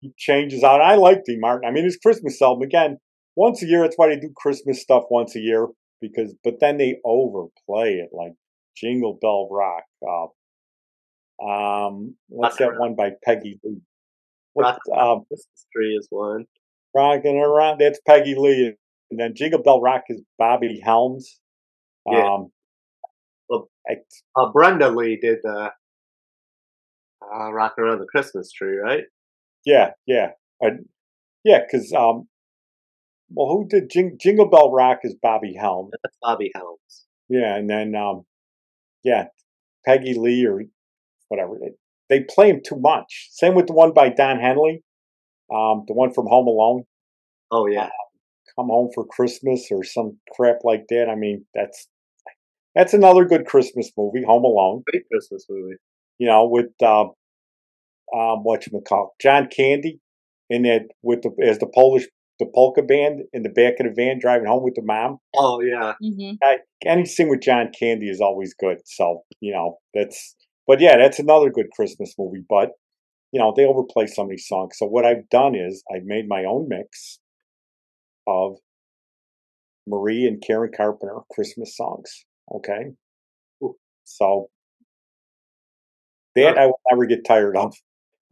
he 0.00 0.12
changes 0.16 0.64
out. 0.64 0.80
I 0.80 0.96
like 0.96 1.24
Dean 1.24 1.40
Martin. 1.40 1.68
I 1.68 1.72
mean, 1.72 1.84
his 1.84 1.96
Christmas 1.96 2.40
album 2.42 2.62
again. 2.62 2.98
Once 3.36 3.62
a 3.62 3.66
year, 3.66 3.82
that's 3.82 3.96
why 3.96 4.08
they 4.08 4.16
do 4.16 4.32
Christmas 4.36 4.80
stuff 4.82 5.04
once 5.10 5.36
a 5.36 5.40
year 5.40 5.68
because. 6.00 6.34
But 6.42 6.54
then 6.60 6.76
they 6.78 6.96
overplay 7.04 7.94
it 7.94 8.10
like 8.12 8.32
Jingle 8.76 9.16
Bell 9.20 9.48
Rock. 9.50 9.84
Uh, 10.02 11.46
um, 11.46 12.16
what's 12.28 12.56
that 12.56 12.78
one 12.78 12.96
by 12.96 13.12
Peggy 13.24 13.60
Lee? 13.62 13.80
What 14.54 14.64
Rockin' 14.64 14.98
um, 14.98 15.24
Christmas 15.28 15.66
tree 15.72 15.94
is 15.94 16.08
one. 16.10 16.46
rocking 16.96 17.38
around? 17.38 17.78
That's 17.78 18.00
Peggy 18.08 18.34
Lee, 18.36 18.74
and 19.10 19.18
then 19.18 19.34
Jingle 19.34 19.62
Bell 19.62 19.80
Rock 19.80 20.04
is 20.08 20.22
Bobby 20.38 20.80
Helms. 20.82 21.40
Yeah. 22.06 22.26
Um, 22.34 22.50
Well, 23.48 23.70
I, 23.88 23.96
Uh, 24.36 24.50
Brenda 24.52 24.90
Lee 24.90 25.18
did 25.20 25.38
uh, 25.44 25.70
uh, 27.22 27.52
"Rocking 27.52 27.84
Around 27.84 28.00
the 28.00 28.06
Christmas 28.06 28.50
Tree," 28.52 28.76
right? 28.76 29.04
Yeah, 29.64 29.90
yeah, 30.06 30.30
I, 30.62 30.68
yeah. 31.44 31.60
Because 31.60 31.92
um, 31.92 32.28
well, 33.30 33.48
who 33.48 33.66
did 33.68 33.90
Jing, 33.90 34.16
Jingle 34.20 34.48
Bell 34.48 34.70
Rock 34.72 35.00
is 35.02 35.14
Bobby 35.20 35.54
Helm. 35.58 35.90
That's 36.02 36.16
Bobby 36.22 36.50
Helms. 36.54 37.06
Yeah, 37.28 37.56
and 37.56 37.68
then 37.68 37.94
um, 37.94 38.24
yeah, 39.02 39.26
Peggy 39.84 40.14
Lee 40.14 40.46
or 40.46 40.62
whatever. 41.28 41.58
They, 41.60 41.72
they 42.08 42.24
play 42.24 42.48
him 42.50 42.60
too 42.66 42.76
much. 42.78 43.28
Same 43.30 43.54
with 43.54 43.66
the 43.66 43.74
one 43.74 43.92
by 43.92 44.08
Don 44.08 44.38
Henley, 44.40 44.82
um, 45.52 45.84
the 45.86 45.94
one 45.94 46.12
from 46.12 46.26
Home 46.26 46.46
Alone, 46.46 46.84
Oh 47.50 47.66
yeah, 47.66 47.88
Come 48.58 48.68
Home 48.68 48.90
for 48.92 49.06
Christmas 49.06 49.68
or 49.70 49.84
some 49.84 50.18
crap 50.34 50.58
like 50.64 50.86
that. 50.88 51.08
I 51.08 51.14
mean, 51.14 51.44
that's 51.54 51.86
that's 52.74 52.92
another 52.92 53.24
good 53.24 53.46
Christmas 53.46 53.90
movie, 53.96 54.24
Home 54.24 54.44
Alone. 54.44 54.82
great 54.90 55.04
Christmas 55.10 55.46
movie. 55.48 55.76
You 56.18 56.26
know, 56.26 56.48
with 56.48 56.70
um, 56.82 57.12
um, 58.12 58.42
what 58.42 58.66
you 58.66 58.80
call 58.80 59.14
John 59.20 59.48
Candy 59.48 60.00
in 60.50 60.62
that 60.62 60.88
with 61.02 61.22
the 61.22 61.30
as 61.44 61.58
the 61.58 61.70
Polish 61.72 62.06
the 62.40 62.46
polka 62.54 62.82
band 62.82 63.22
in 63.32 63.42
the 63.42 63.48
back 63.48 63.74
of 63.80 63.86
the 63.86 63.92
van 63.96 64.18
driving 64.20 64.46
home 64.46 64.62
with 64.62 64.74
the 64.74 64.82
mom. 64.82 65.18
Oh 65.36 65.60
yeah, 65.60 65.94
hmm 66.00 66.32
I, 66.42 66.58
anything 66.84 67.28
with 67.28 67.40
John 67.40 67.70
Candy 67.78 68.08
is 68.08 68.20
always 68.20 68.54
good. 68.54 68.78
So 68.84 69.22
you 69.40 69.52
know 69.52 69.78
that's. 69.94 70.34
But 70.66 70.80
yeah, 70.80 70.98
that's 70.98 71.18
another 71.18 71.48
good 71.48 71.70
Christmas 71.74 72.14
movie. 72.18 72.44
But 72.48 72.72
you 73.32 73.40
know 73.40 73.52
they 73.56 73.64
overplay 73.64 74.06
some 74.06 74.24
of 74.24 74.30
these 74.30 74.48
songs. 74.48 74.76
So 74.78 74.86
what 74.86 75.04
I've 75.04 75.28
done 75.30 75.54
is 75.54 75.82
I've 75.94 76.04
made 76.04 76.28
my 76.28 76.44
own 76.44 76.68
mix 76.68 77.20
of 78.28 78.58
Marie 79.86 80.26
and 80.26 80.42
Karen 80.46 80.70
Carpenter 80.76 81.16
Christmas 81.32 81.76
songs. 81.76 82.24
Okay, 82.54 82.92
so 84.04 84.48
that 86.34 86.58
I 86.58 86.66
will 86.66 86.80
never 86.90 87.06
get 87.06 87.24
tired 87.24 87.56
of. 87.56 87.74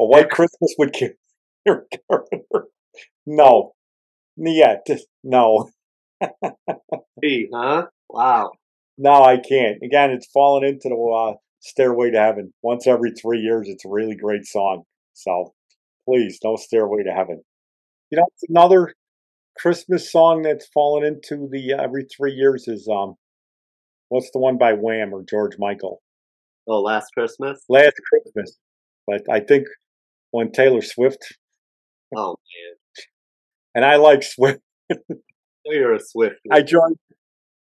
A 0.00 0.04
White 0.04 0.30
Christmas 0.30 0.74
with 0.78 0.92
Karen 0.92 1.16
Carpenter. 2.10 2.68
No, 3.26 3.72
yeah, 4.36 4.76
just 4.86 5.06
no. 5.24 5.70
Gee, 7.22 7.48
huh? 7.52 7.86
Wow. 8.08 8.52
No, 8.98 9.22
I 9.22 9.36
can't. 9.36 9.78
Again, 9.82 10.10
it's 10.10 10.30
fallen 10.32 10.64
into 10.64 10.88
the 10.88 10.96
uh, 10.96 11.36
Stairway 11.60 12.10
to 12.12 12.18
Heaven. 12.18 12.52
Once 12.62 12.86
every 12.86 13.12
three 13.12 13.40
years, 13.40 13.68
it's 13.68 13.84
a 13.84 13.90
really 13.90 14.16
great 14.16 14.46
song. 14.46 14.84
So 15.12 15.52
please, 16.08 16.38
no 16.42 16.56
Stairway 16.56 17.02
to 17.02 17.12
Heaven. 17.12 17.42
You 18.10 18.18
know, 18.18 18.26
it's 18.32 18.44
another 18.48 18.94
Christmas 19.58 20.10
song 20.10 20.42
that's 20.42 20.68
fallen 20.68 21.04
into 21.04 21.48
the 21.50 21.74
uh, 21.74 21.82
every 21.82 22.04
three 22.04 22.32
years 22.32 22.68
is 22.68 22.88
um, 22.88 23.14
what's 24.08 24.30
the 24.32 24.38
one 24.38 24.58
by 24.58 24.72
Wham 24.72 25.14
or 25.14 25.24
George 25.28 25.56
Michael? 25.58 26.02
Oh, 26.68 26.80
last 26.80 27.10
Christmas. 27.14 27.62
Last 27.68 27.94
Christmas. 28.10 28.58
But 29.06 29.22
I 29.30 29.40
think 29.40 29.66
when 30.32 30.50
Taylor 30.50 30.82
Swift 30.82 31.36
Oh 32.14 32.36
man, 32.36 33.04
and 33.74 33.84
I 33.84 33.96
like 33.96 34.22
Swift, 34.22 34.60
oh, 34.92 34.96
you're 35.66 35.94
a 35.94 36.00
Swift. 36.00 36.36
I 36.52 36.62
joined 36.62 36.96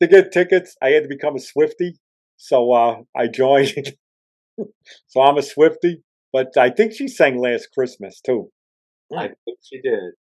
to 0.01 0.07
get 0.07 0.33
tickets. 0.33 0.77
I 0.83 0.91
had 0.91 1.03
to 1.03 1.09
become 1.09 1.35
a 1.35 1.41
Swifty, 1.41 1.97
so 2.37 2.73
uh, 2.73 2.97
I 3.17 3.27
joined. 3.27 3.95
so 5.07 5.21
I'm 5.21 5.39
a 5.39 5.43
Swifty, 5.43 6.03
but 6.33 6.57
I 6.57 6.71
think 6.71 6.93
she 6.93 7.09
sang 7.09 7.39
last 7.39 7.69
Christmas 7.75 8.21
too. 8.21 8.51
I 9.17 9.29
think 9.45 9.59
she 9.63 9.81
did. 9.81 10.13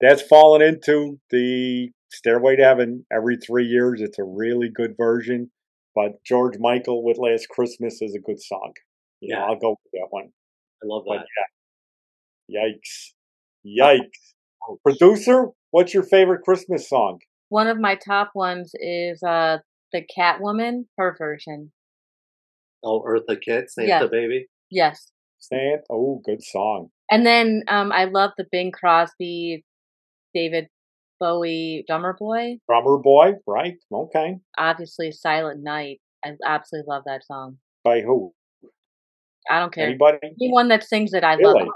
That's 0.00 0.22
fallen 0.22 0.62
into 0.62 1.18
the 1.30 1.90
Stairway 2.12 2.56
to 2.56 2.62
Heaven 2.64 3.04
every 3.12 3.36
three 3.36 3.66
years. 3.66 4.00
It's 4.00 4.18
a 4.18 4.24
really 4.24 4.68
good 4.72 4.94
version, 4.96 5.50
but 5.94 6.22
George 6.24 6.56
Michael 6.58 7.02
with 7.04 7.18
Last 7.18 7.48
Christmas 7.48 8.00
is 8.00 8.14
a 8.14 8.20
good 8.20 8.40
song. 8.40 8.72
You 9.20 9.34
know, 9.34 9.40
Yeah. 9.40 9.46
I'll 9.46 9.58
go 9.58 9.70
with 9.70 9.92
that 9.92 10.06
one. 10.10 10.28
I 10.82 10.86
love 10.86 11.02
But 11.06 11.18
that. 11.18 11.26
yeah, 12.48 12.60
yikes, 12.68 13.12
yikes. 13.66 14.34
Producer, 14.84 15.46
what's 15.70 15.92
your 15.94 16.02
favorite 16.04 16.42
Christmas 16.42 16.88
song? 16.88 17.18
One 17.48 17.66
of 17.66 17.78
my 17.80 17.94
top 17.96 18.30
ones 18.34 18.72
is 18.74 19.22
uh 19.22 19.58
the 19.92 20.02
Catwoman, 20.16 20.84
her 20.98 21.16
version. 21.18 21.72
Oh, 22.84 23.02
Eartha 23.02 23.40
Kitt, 23.40 23.70
Santa 23.70 23.88
Yeah. 23.88 24.06
Baby. 24.10 24.46
Yes. 24.70 25.10
Santa. 25.40 25.82
Oh, 25.90 26.20
good 26.24 26.42
song. 26.42 26.90
And 27.10 27.24
then 27.26 27.64
um 27.68 27.90
I 27.90 28.04
love 28.04 28.32
the 28.36 28.44
Bing 28.52 28.70
Crosby, 28.70 29.64
David 30.38 30.68
Bowie 31.18 31.84
Drummer 31.88 32.14
Boy. 32.18 32.58
Drummer 32.68 32.98
Boy, 32.98 33.32
right? 33.46 33.76
Okay. 33.92 34.36
Obviously 34.56 35.10
Silent 35.10 35.62
Night. 35.62 36.00
I 36.24 36.32
absolutely 36.46 36.88
love 36.88 37.02
that 37.06 37.24
song. 37.24 37.58
By 37.84 38.02
who? 38.02 38.32
I 39.50 39.58
don't 39.60 39.72
care. 39.72 39.86
Anybody? 39.86 40.18
Anyone 40.40 40.68
that 40.68 40.84
sings 40.84 41.12
it, 41.12 41.24
I 41.24 41.36
love 41.36 41.56
it. 41.60 41.68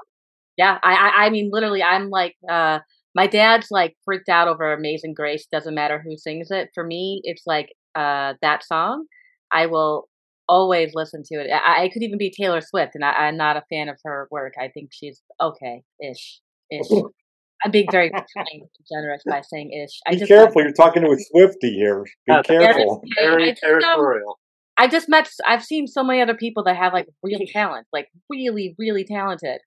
Yeah, 0.57 0.79
I, 0.83 0.95
I 0.95 1.27
I 1.27 1.31
mean 1.31 1.49
literally 1.51 1.83
I'm 1.83 2.11
like 2.11 2.37
uh 2.51 2.81
my 3.15 3.27
dad's 3.27 3.69
like 3.71 3.95
freaked 4.05 4.29
out 4.29 4.49
over 4.49 4.73
Amazing 4.73 5.15
Grace, 5.15 5.47
doesn't 5.51 5.75
matter 5.75 6.03
who 6.05 6.17
sings 6.17 6.51
it. 6.51 6.69
For 6.75 6.85
me, 6.85 7.21
it's 7.25 7.45
like 7.47 7.75
uh 7.95 8.35
that 8.43 8.65
song. 8.65 9.07
I 9.51 9.67
will 9.67 10.09
always 10.49 10.93
listen 10.95 11.23
to 11.25 11.35
it. 11.37 11.51
I, 11.51 11.85
I 11.85 11.89
could 11.89 12.03
even 12.03 12.19
be 12.19 12.31
Taylor 12.31 12.61
Swift 12.61 12.95
and 12.95 13.05
I, 13.05 13.13
I'm 13.13 13.37
not 13.37 13.57
a 13.57 13.65
fan 13.71 13.89
of 13.89 13.97
her 14.05 14.29
work. 14.31 14.55
I 14.61 14.69
think 14.69 14.91
she's 14.93 15.23
okay 15.41 15.83
ish. 16.01 16.41
Ish. 16.71 16.89
I'm 17.65 17.71
being 17.71 17.87
very 17.91 18.11
kind 18.37 18.47
and 18.53 18.63
generous 18.91 19.23
by 19.27 19.41
saying 19.43 19.73
ish. 19.73 20.01
I 20.07 20.13
Be 20.13 20.19
just 20.19 20.29
careful. 20.29 20.63
You're 20.63 20.73
talking 20.73 21.03
to 21.03 21.11
a 21.11 21.17
Swifty 21.19 21.75
here. 21.75 22.05
Be 22.27 22.33
Yeah, 22.33 22.43
careful. 22.43 23.03
I 23.19 23.23
Very 23.23 23.55
territorial. 23.55 24.39
I 24.77 24.89
just 24.89 25.09
met. 25.09 25.29
I've 25.47 25.65
seen 25.65 25.87
so 25.87 26.03
many 26.03 26.21
other 26.21 26.35
people 26.35 26.65
that 26.65 26.77
have 26.77 26.93
like 26.93 27.07
real 27.23 27.41
talent, 27.53 27.87
like 27.93 28.09
really, 28.31 28.75
really 28.79 29.05
talented. 29.05 29.61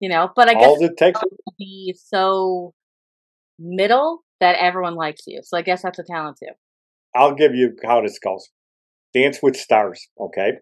You 0.00 0.08
know, 0.08 0.30
but 0.34 0.48
I 0.48 0.54
guess 0.54 0.68
All 0.68 0.84
it 0.84 0.96
takes. 0.96 1.20
to 1.20 1.28
be 1.58 1.94
so 1.96 2.74
middle 3.58 4.24
that 4.40 4.56
everyone 4.58 4.94
likes 4.96 5.22
you. 5.26 5.40
So 5.44 5.56
I 5.56 5.62
guess 5.62 5.82
that's 5.82 5.98
a 5.98 6.02
talent 6.02 6.38
too. 6.42 6.52
I'll 7.14 7.34
give 7.34 7.54
you 7.54 7.76
how 7.84 8.00
this 8.00 8.18
goes. 8.18 8.48
Dance 9.14 9.38
with 9.42 9.56
Stars. 9.56 10.08
Okay. 10.18 10.52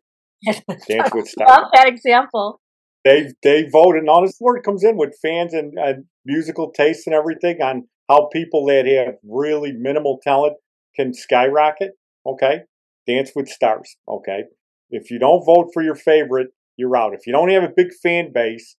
Dance 0.45 1.11
with 1.15 1.29
Stars. 1.29 1.49
Love 1.49 1.71
that 1.75 1.87
example. 1.87 2.61
They 3.05 3.33
they 3.43 3.69
vote 3.69 3.97
and 3.97 4.09
all 4.09 4.23
this 4.23 4.39
word 4.41 4.63
comes 4.63 4.85
in 4.85 4.97
with 4.97 5.17
fans 5.23 5.55
and, 5.55 5.79
and 5.79 6.05
musical 6.25 6.71
taste 6.71 7.07
and 7.07 7.15
everything 7.15 7.63
on 7.63 7.89
how 8.09 8.29
people 8.33 8.67
that 8.67 8.87
have 8.87 9.15
really 9.23 9.73
minimal 9.73 10.19
talent 10.23 10.55
can 10.95 11.15
skyrocket. 11.15 11.93
Okay, 12.27 12.61
dance 13.07 13.33
with 13.35 13.49
stars. 13.49 13.97
Okay, 14.09 14.45
if 14.91 15.11
you 15.11 15.19
don't 15.19 15.45
vote 15.45 15.71
for 15.73 15.83
your 15.83 15.95
favorite, 15.95 16.49
you're 16.77 16.97
out. 16.97 17.15
If 17.15 17.27
you 17.27 17.33
don't 17.33 17.51
have 17.51 17.63
a 17.63 17.73
big 17.75 17.89
fan 18.03 18.33
base, 18.33 18.77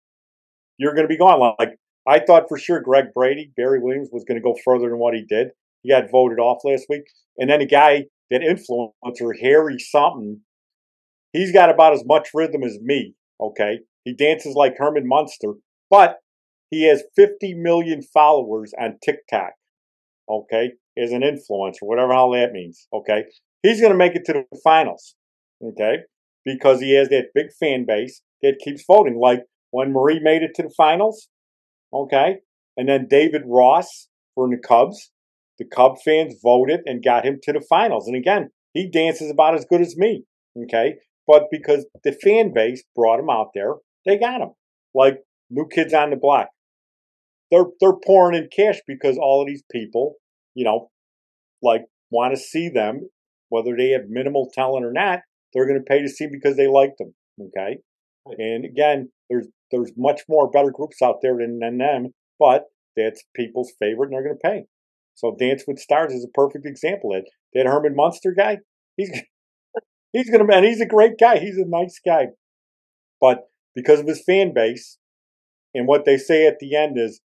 you're 0.77 0.93
going 0.93 1.05
to 1.05 1.13
be 1.13 1.17
gone. 1.17 1.53
Like 1.57 1.77
I 2.07 2.19
thought 2.19 2.47
for 2.47 2.57
sure, 2.57 2.81
Greg 2.81 3.05
Brady, 3.13 3.51
Barry 3.55 3.79
Williams 3.79 4.09
was 4.11 4.23
going 4.23 4.39
to 4.39 4.43
go 4.43 4.55
further 4.63 4.89
than 4.89 4.99
what 4.99 5.15
he 5.15 5.23
did. 5.27 5.49
He 5.81 5.89
got 5.89 6.11
voted 6.11 6.39
off 6.39 6.61
last 6.63 6.85
week, 6.89 7.03
and 7.37 7.49
then 7.49 7.61
a 7.61 7.65
guy 7.65 8.05
that 8.29 8.41
influencer 8.41 9.39
Harry 9.41 9.79
something, 9.79 10.41
he's 11.33 11.51
got 11.51 11.69
about 11.69 11.93
as 11.93 12.03
much 12.05 12.29
rhythm 12.33 12.63
as 12.63 12.77
me. 12.81 13.15
Okay, 13.39 13.79
he 14.03 14.13
dances 14.13 14.55
like 14.55 14.77
Herman 14.77 15.07
Munster, 15.07 15.53
but 15.89 16.17
he 16.69 16.87
has 16.87 17.03
50 17.15 17.53
million 17.55 18.01
followers 18.01 18.73
on 18.79 18.97
TikTok. 19.03 19.53
Okay, 20.29 20.71
as 20.97 21.11
an 21.11 21.21
influencer, 21.21 21.81
whatever 21.81 22.13
all 22.13 22.31
that 22.31 22.53
means. 22.53 22.87
Okay, 22.93 23.25
he's 23.61 23.81
going 23.81 23.91
to 23.91 23.97
make 23.97 24.15
it 24.15 24.25
to 24.25 24.33
the 24.33 24.59
finals. 24.63 25.15
Okay, 25.63 25.97
because 26.45 26.79
he 26.79 26.95
has 26.95 27.09
that 27.09 27.27
big 27.35 27.47
fan 27.59 27.85
base 27.85 28.21
that 28.41 28.59
keeps 28.63 28.83
voting. 28.87 29.19
Like 29.19 29.41
when 29.71 29.91
Marie 29.91 30.19
made 30.19 30.43
it 30.43 30.51
to 30.55 30.63
the 30.63 30.73
finals. 30.75 31.27
Okay, 31.93 32.37
and 32.77 32.87
then 32.87 33.07
David 33.09 33.41
Ross 33.45 34.07
for 34.35 34.49
the 34.49 34.57
Cubs. 34.57 35.11
The 35.59 35.65
Cub 35.65 35.97
fans 36.03 36.35
voted 36.41 36.79
and 36.85 37.03
got 37.03 37.25
him 37.25 37.39
to 37.43 37.53
the 37.53 37.61
finals. 37.69 38.07
And 38.07 38.15
again, 38.15 38.49
he 38.73 38.89
dances 38.89 39.29
about 39.29 39.53
as 39.53 39.65
good 39.69 39.81
as 39.81 39.97
me. 39.97 40.23
Okay, 40.57 40.95
but 41.27 41.43
because 41.51 41.85
the 42.03 42.13
fan 42.13 42.53
base 42.53 42.83
brought 42.95 43.19
him 43.19 43.29
out 43.29 43.49
there, 43.53 43.75
they 44.05 44.17
got 44.17 44.39
them. 44.39 44.51
Like 44.93 45.19
new 45.49 45.67
kids 45.67 45.93
on 45.93 46.09
the 46.09 46.15
block. 46.15 46.49
They're 47.51 47.65
they're 47.79 47.97
pouring 48.05 48.37
in 48.37 48.49
cash 48.55 48.79
because 48.87 49.17
all 49.17 49.41
of 49.41 49.47
these 49.47 49.63
people, 49.71 50.15
you 50.55 50.63
know, 50.63 50.89
like 51.61 51.83
want 52.09 52.33
to 52.33 52.39
see 52.39 52.69
them, 52.69 53.09
whether 53.49 53.75
they 53.75 53.89
have 53.89 54.09
minimal 54.09 54.49
talent 54.53 54.85
or 54.85 54.93
not. 54.93 55.19
They're 55.53 55.67
going 55.67 55.79
to 55.79 55.85
pay 55.85 56.01
to 56.01 56.07
see 56.07 56.27
because 56.31 56.55
they 56.55 56.67
like 56.67 56.91
them. 56.97 57.13
Okay, 57.39 57.77
and 58.37 58.65
again, 58.65 59.09
there's 59.29 59.47
there's 59.71 59.91
much 59.97 60.21
more 60.29 60.49
better 60.49 60.71
groups 60.71 61.01
out 61.01 61.17
there 61.21 61.37
than, 61.37 61.59
than 61.59 61.77
them, 61.77 62.13
but 62.39 62.65
that's 62.95 63.23
people's 63.35 63.71
favorite, 63.79 64.07
and 64.07 64.13
they're 64.13 64.23
going 64.23 64.37
to 64.41 64.47
pay. 64.47 64.65
So 65.15 65.35
Dance 65.37 65.63
with 65.67 65.79
Stars 65.79 66.13
is 66.13 66.25
a 66.25 66.31
perfect 66.33 66.65
example. 66.65 67.11
That 67.11 67.25
that 67.53 67.65
Herman 67.69 67.95
Munster 67.95 68.33
guy, 68.33 68.59
he's 68.95 69.11
he's 70.13 70.29
going 70.29 70.45
to, 70.45 70.55
and 70.55 70.65
he's 70.65 70.81
a 70.81 70.85
great 70.85 71.17
guy. 71.19 71.39
He's 71.39 71.57
a 71.57 71.65
nice 71.67 71.99
guy, 72.05 72.27
but 73.19 73.49
because 73.75 73.99
of 73.99 74.07
his 74.07 74.23
fan 74.23 74.53
base 74.53 74.97
and 75.73 75.87
what 75.87 76.05
they 76.05 76.17
say 76.17 76.47
at 76.47 76.59
the 76.59 76.75
end 76.75 76.97
is 76.97 77.21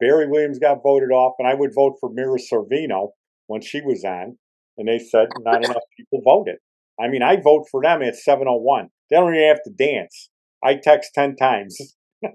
Barry 0.00 0.28
Williams 0.28 0.58
got 0.58 0.82
voted 0.82 1.10
off, 1.10 1.34
and 1.38 1.48
I 1.48 1.54
would 1.54 1.74
vote 1.74 1.96
for 2.00 2.10
Mira 2.10 2.38
Sorvino 2.38 3.10
when 3.48 3.60
she 3.60 3.80
was 3.80 4.04
on, 4.04 4.38
and 4.76 4.86
they 4.88 4.98
said 4.98 5.28
not 5.36 5.64
enough 5.64 5.82
people 5.96 6.20
voted. 6.24 6.56
I 7.00 7.08
mean, 7.08 7.22
I 7.22 7.36
vote 7.36 7.66
for 7.70 7.82
them 7.82 8.02
at 8.02 8.16
701. 8.16 8.88
They 9.10 9.16
don't 9.16 9.34
even 9.34 9.48
have 9.48 9.62
to 9.64 9.70
dance. 9.70 10.30
I 10.62 10.76
text 10.76 11.12
10 11.14 11.36
times. 11.36 11.76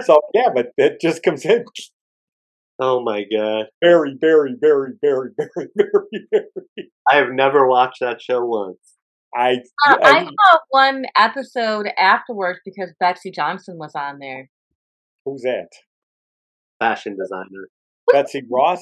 so, 0.00 0.20
yeah, 0.34 0.48
but 0.54 0.68
it 0.76 1.00
just 1.00 1.22
comes 1.22 1.44
in 1.44 1.64
Oh 2.82 3.02
my 3.02 3.24
god. 3.30 3.66
very, 3.82 4.16
very, 4.18 4.56
very, 4.58 4.92
very, 5.02 5.30
very, 5.36 5.68
very, 5.76 6.26
very. 6.32 6.90
I 7.10 7.16
have 7.16 7.28
never 7.30 7.68
watched 7.68 8.00
that 8.00 8.22
show 8.22 8.44
once. 8.44 8.78
I, 9.34 9.58
Uh, 9.86 9.96
I 10.02 10.10
I 10.10 10.24
saw 10.24 10.58
one 10.70 11.04
episode 11.16 11.86
afterwards 11.98 12.58
because 12.64 12.92
Betsey 12.98 13.30
Johnson 13.30 13.78
was 13.78 13.92
on 13.94 14.18
there. 14.18 14.50
who's 15.24 15.42
that? 15.42 15.68
Fashion 16.78 17.16
designer. 17.16 17.68
Betsy 18.10 18.42
Ross? 18.50 18.80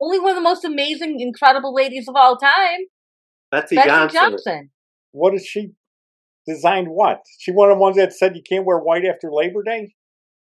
Only 0.00 0.20
one 0.20 0.30
of 0.30 0.36
the 0.36 0.42
most 0.42 0.64
amazing, 0.64 1.20
incredible 1.20 1.74
ladies 1.74 2.06
of 2.08 2.14
all 2.16 2.36
time, 2.36 2.80
Betsey, 3.50 3.76
Betsey 3.76 3.88
Johnson. 3.88 4.20
Johnson. 4.20 4.70
What 5.12 5.34
is 5.34 5.46
she? 5.46 5.72
Designed 6.46 6.88
what? 6.88 7.20
She 7.38 7.52
one 7.52 7.70
of 7.70 7.76
the 7.76 7.80
ones 7.80 7.96
that 7.96 8.12
said 8.12 8.36
you 8.36 8.42
can't 8.46 8.66
wear 8.66 8.78
white 8.78 9.04
after 9.06 9.30
Labor 9.32 9.62
Day? 9.62 9.94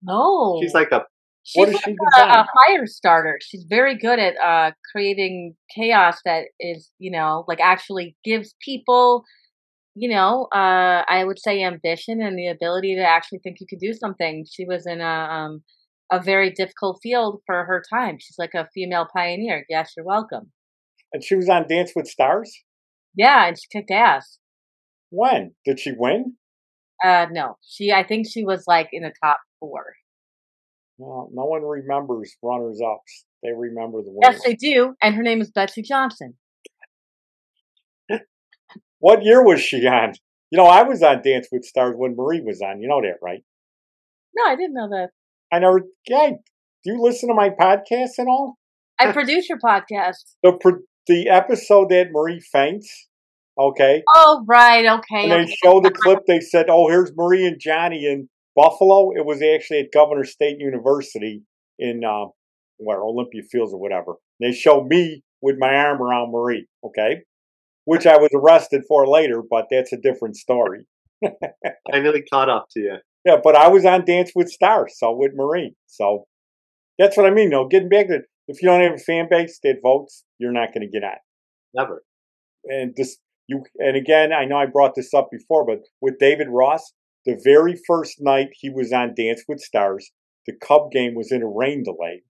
No, 0.02 0.58
She's 0.62 0.72
like 0.72 0.92
a 0.92 1.02
she's 1.42 1.60
what 1.60 1.68
is 1.68 1.74
like 1.74 1.84
she 1.84 1.96
a, 2.20 2.24
a 2.24 2.46
fire 2.66 2.86
starter. 2.86 3.38
She's 3.42 3.64
very 3.68 3.96
good 3.96 4.18
at 4.18 4.34
uh, 4.38 4.72
creating 4.92 5.54
chaos 5.74 6.18
that 6.24 6.46
is, 6.58 6.90
you 6.98 7.10
know, 7.10 7.44
like 7.48 7.60
actually 7.60 8.16
gives 8.24 8.54
people, 8.64 9.24
you 9.94 10.08
know, 10.08 10.48
uh, 10.52 11.04
I 11.08 11.24
would 11.24 11.38
say 11.38 11.62
ambition 11.62 12.20
and 12.20 12.38
the 12.38 12.48
ability 12.48 12.96
to 12.96 13.02
actually 13.02 13.40
think 13.40 13.56
you 13.60 13.66
could 13.68 13.80
do 13.80 13.92
something. 13.92 14.44
She 14.50 14.64
was 14.64 14.86
in 14.86 15.00
a 15.00 15.04
um, 15.04 15.62
a 16.12 16.20
very 16.20 16.50
difficult 16.50 16.98
field 17.02 17.40
for 17.46 17.64
her 17.64 17.82
time. 17.92 18.18
She's 18.20 18.38
like 18.38 18.54
a 18.54 18.68
female 18.74 19.06
pioneer. 19.14 19.64
Yes, 19.68 19.92
you're 19.96 20.06
welcome. 20.06 20.52
And 21.12 21.24
she 21.24 21.34
was 21.34 21.48
on 21.48 21.66
Dance 21.68 21.92
with 21.94 22.06
Stars? 22.06 22.52
Yeah, 23.16 23.46
and 23.46 23.56
she 23.56 23.66
kicked 23.72 23.90
ass. 23.90 24.38
When? 25.10 25.54
Did 25.64 25.80
she 25.80 25.92
win? 25.96 26.34
Uh, 27.04 27.26
no, 27.30 27.56
she. 27.62 27.90
I 27.90 28.04
think 28.04 28.26
she 28.28 28.44
was 28.44 28.64
like 28.66 28.88
in 28.92 29.02
the 29.02 29.12
top 29.22 29.38
four. 29.58 29.84
Well, 31.00 31.30
no 31.32 31.46
one 31.46 31.62
remembers 31.62 32.36
runners 32.42 32.80
ups. 32.86 33.24
They 33.42 33.52
remember 33.56 34.02
the 34.02 34.10
winners. 34.12 34.34
Yes, 34.34 34.44
they 34.44 34.54
do. 34.54 34.94
And 35.02 35.14
her 35.14 35.22
name 35.22 35.40
is 35.40 35.50
Betsey 35.50 35.82
Johnson. 35.82 36.34
What 38.98 39.24
year 39.24 39.42
was 39.42 39.62
she 39.62 39.86
on? 39.86 40.12
You 40.50 40.58
know, 40.58 40.66
I 40.66 40.82
was 40.82 41.02
on 41.02 41.22
Dance 41.22 41.48
with 41.50 41.64
Stars 41.64 41.94
when 41.96 42.16
Marie 42.16 42.42
was 42.42 42.60
on. 42.60 42.82
You 42.82 42.88
know 42.88 43.00
that, 43.00 43.16
right? 43.22 43.42
No, 44.36 44.44
I 44.44 44.56
didn't 44.56 44.74
know 44.74 44.90
that. 44.90 45.08
I 45.50 45.58
never. 45.58 45.80
Yeah, 46.06 46.32
do 46.84 46.92
you 46.92 47.00
listen 47.00 47.30
to 47.30 47.34
my 47.34 47.48
podcast 47.48 48.18
and 48.18 48.28
all? 48.28 48.58
I 48.98 49.10
produce 49.14 49.48
your 49.48 49.58
podcast. 49.58 50.16
The 50.42 50.52
pro- 50.60 50.82
the 51.06 51.30
episode 51.30 51.88
that 51.88 52.08
Marie 52.12 52.40
faints. 52.52 53.08
Okay, 53.58 54.02
Oh, 54.14 54.44
right. 54.46 54.84
Okay. 54.86 55.28
when 55.28 55.30
they 55.30 55.44
okay. 55.44 55.56
showed 55.64 55.84
the 55.84 55.90
clip, 55.94 56.20
they 56.26 56.40
said, 56.40 56.66
"Oh, 56.68 56.88
here's 56.88 57.10
Marie 57.16 57.46
and 57.46 57.58
Johnny 57.58 58.04
in 58.04 58.28
Buffalo." 58.60 59.10
It 59.12 59.24
was 59.24 59.42
actually 59.42 59.80
at 59.80 59.92
Governor 59.92 60.24
State 60.24 60.58
University 60.58 61.42
in 61.78 62.02
uh, 62.04 62.26
where 62.78 63.02
Olympia 63.02 63.42
Fields 63.50 63.72
or 63.72 63.80
whatever. 63.80 64.14
They 64.40 64.52
showed 64.52 64.86
me 64.86 65.22
with 65.42 65.56
my 65.58 65.74
arm 65.74 66.02
around 66.02 66.32
Marie. 66.32 66.66
Okay, 66.84 67.22
which 67.84 68.06
I 68.06 68.16
was 68.16 68.30
arrested 68.34 68.82
for 68.88 69.06
later, 69.06 69.42
but 69.48 69.66
that's 69.70 69.92
a 69.92 69.96
different 69.96 70.36
story. 70.36 70.86
I 71.24 72.00
nearly 72.00 72.22
caught 72.22 72.48
up 72.48 72.66
to 72.72 72.80
you. 72.80 72.96
Yeah, 73.24 73.36
but 73.42 73.54
I 73.54 73.68
was 73.68 73.84
on 73.84 74.04
Dance 74.04 74.32
with 74.34 74.48
Stars, 74.48 74.94
so 74.96 75.14
with 75.14 75.32
Marie. 75.34 75.74
So 75.86 76.24
that's 76.98 77.16
what 77.16 77.26
I 77.26 77.30
mean. 77.30 77.50
though. 77.50 77.66
getting 77.68 77.88
back 77.88 78.08
to 78.08 78.20
if 78.48 78.62
you 78.62 78.68
don't 78.68 78.80
have 78.80 78.94
a 78.94 78.98
fan 78.98 79.28
base 79.30 79.58
that 79.62 79.76
votes, 79.82 80.24
you're 80.38 80.52
not 80.52 80.74
going 80.74 80.80
to 80.80 80.88
get 80.88 81.04
on. 81.04 81.18
Never. 81.74 82.02
And 82.64 82.94
this 82.96 83.18
you 83.46 83.62
and 83.78 83.96
again, 83.96 84.32
I 84.32 84.44
know 84.44 84.56
I 84.56 84.66
brought 84.66 84.94
this 84.94 85.12
up 85.14 85.28
before, 85.30 85.66
but 85.66 85.80
with 86.00 86.18
David 86.18 86.48
Ross, 86.50 86.92
the 87.26 87.40
very 87.42 87.78
first 87.86 88.16
night 88.20 88.48
he 88.52 88.70
was 88.70 88.92
on 88.92 89.14
Dance 89.14 89.44
with 89.48 89.60
Stars, 89.60 90.10
the 90.46 90.54
Cub 90.54 90.90
game 90.90 91.14
was 91.14 91.30
in 91.32 91.42
a 91.42 91.46
rain 91.46 91.82
delay, 91.82 92.22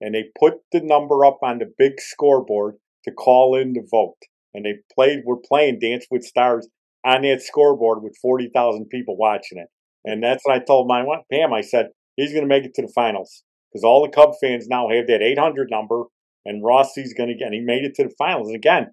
and 0.00 0.14
they 0.14 0.24
put 0.38 0.54
the 0.72 0.80
number 0.80 1.24
up 1.24 1.38
on 1.42 1.58
the 1.58 1.72
big 1.78 2.00
scoreboard 2.00 2.76
to 3.04 3.12
call 3.12 3.56
in 3.56 3.74
the 3.74 3.86
vote, 3.90 4.16
and 4.54 4.64
they 4.64 4.76
played. 4.94 5.20
We're 5.24 5.36
playing 5.36 5.78
Dance 5.80 6.06
with 6.10 6.24
Stars 6.24 6.68
on 7.04 7.22
that 7.22 7.42
scoreboard 7.42 8.02
with 8.02 8.16
forty 8.20 8.50
thousand 8.54 8.86
people 8.86 9.16
watching 9.16 9.58
it. 9.58 9.68
And 10.04 10.22
that's 10.22 10.42
what 10.44 10.56
I 10.56 10.64
told 10.64 10.86
my 10.86 11.02
wife, 11.02 11.22
Pam. 11.32 11.52
I 11.52 11.62
said, 11.62 11.88
he's 12.16 12.32
going 12.32 12.42
to 12.44 12.48
make 12.48 12.64
it 12.64 12.74
to 12.74 12.82
the 12.82 12.92
finals 12.94 13.42
because 13.70 13.84
all 13.84 14.02
the 14.02 14.12
Cub 14.12 14.32
fans 14.40 14.68
now 14.68 14.88
have 14.88 15.06
that 15.06 15.22
800 15.22 15.68
number, 15.70 16.04
and 16.44 16.62
Rossi's 16.62 17.14
going 17.14 17.30
to 17.30 17.34
get, 17.34 17.46
and 17.46 17.54
he 17.54 17.60
made 17.60 17.84
it 17.84 17.94
to 17.96 18.04
the 18.04 18.14
finals. 18.16 18.48
And 18.48 18.56
again, 18.56 18.92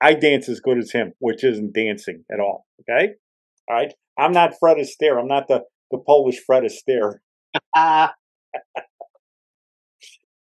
I 0.00 0.14
dance 0.14 0.48
as 0.48 0.60
good 0.60 0.78
as 0.78 0.92
him, 0.92 1.12
which 1.18 1.44
isn't 1.44 1.74
dancing 1.74 2.24
at 2.32 2.40
all. 2.40 2.66
Okay? 2.80 3.14
All 3.70 3.76
right? 3.76 3.94
I'm 4.18 4.32
not 4.32 4.54
Fred 4.58 4.78
Astaire. 4.78 5.20
I'm 5.20 5.28
not 5.28 5.46
the, 5.46 5.60
the 5.92 5.98
Polish 5.98 6.40
Fred 6.44 6.64
Astaire. 6.64 7.18
Ah, 7.74 8.12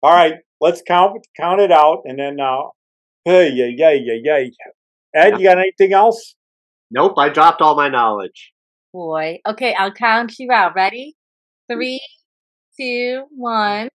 All 0.02 0.12
right, 0.12 0.34
let's 0.60 0.82
count 0.82 1.24
count 1.36 1.60
it 1.60 1.70
out, 1.70 2.02
and 2.04 2.18
then 2.18 2.40
uh, 2.40 2.70
hey, 3.24 3.50
yeah, 3.50 3.66
yeah, 3.66 3.92
yeah, 3.92 4.14
yeah. 4.20 4.48
Ed, 5.14 5.38
you 5.38 5.44
got 5.44 5.58
anything 5.58 5.92
else? 5.92 6.34
nope, 6.90 7.14
I 7.16 7.28
dropped 7.28 7.62
all 7.62 7.76
my 7.76 7.88
knowledge. 7.88 8.52
Boy. 8.92 9.38
Okay, 9.46 9.74
I'll 9.74 9.92
count 9.92 10.38
you 10.38 10.50
out. 10.50 10.74
Ready? 10.74 11.14
Three, 11.70 12.00
two, 12.78 13.24
one. 13.30 13.88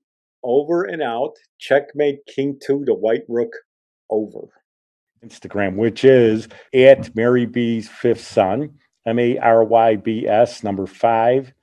Over 0.44 0.84
and 0.84 1.02
out. 1.02 1.34
Checkmate 1.60 2.20
King 2.26 2.58
2 2.66 2.86
to 2.86 2.94
White 2.94 3.24
Rook 3.28 3.52
over. 4.10 4.48
Instagram, 5.24 5.76
which 5.76 6.06
is 6.06 6.48
at 6.74 7.16
Mary 7.16 7.46
B's 7.46 7.90
Fifth 7.90 8.26
Son, 8.26 8.70
M 9.08 9.18
A 9.18 9.38
R 9.38 9.64
Y 9.64 9.96
B 9.96 10.28
S, 10.28 10.64
number 10.64 10.86
five, 10.86 11.54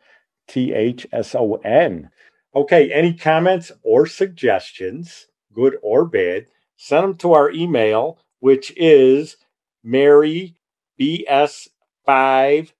T 0.48 0.72
H 0.72 1.06
S 1.12 1.34
O 1.34 1.56
N. 1.56 2.10
Okay, 2.56 2.90
any 2.92 3.12
comments 3.12 3.70
or 3.82 4.06
suggestions, 4.06 5.26
good 5.52 5.76
or 5.82 6.04
bad, 6.04 6.46
send 6.76 7.04
them 7.04 7.16
to 7.16 7.32
our 7.34 7.50
email, 7.50 8.18
which 8.40 8.72
is 8.76 9.36
Mary 9.82 10.56
BS5 11.00 12.72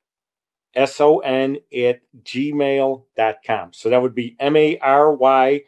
S-O-N 0.75 1.59
at 1.77 2.01
gmail.com. 2.23 3.73
So 3.73 3.91
that 3.91 4.03
would 4.03 4.15
be 4.15 4.37
M-A-R-Y-B-S, 4.41 5.67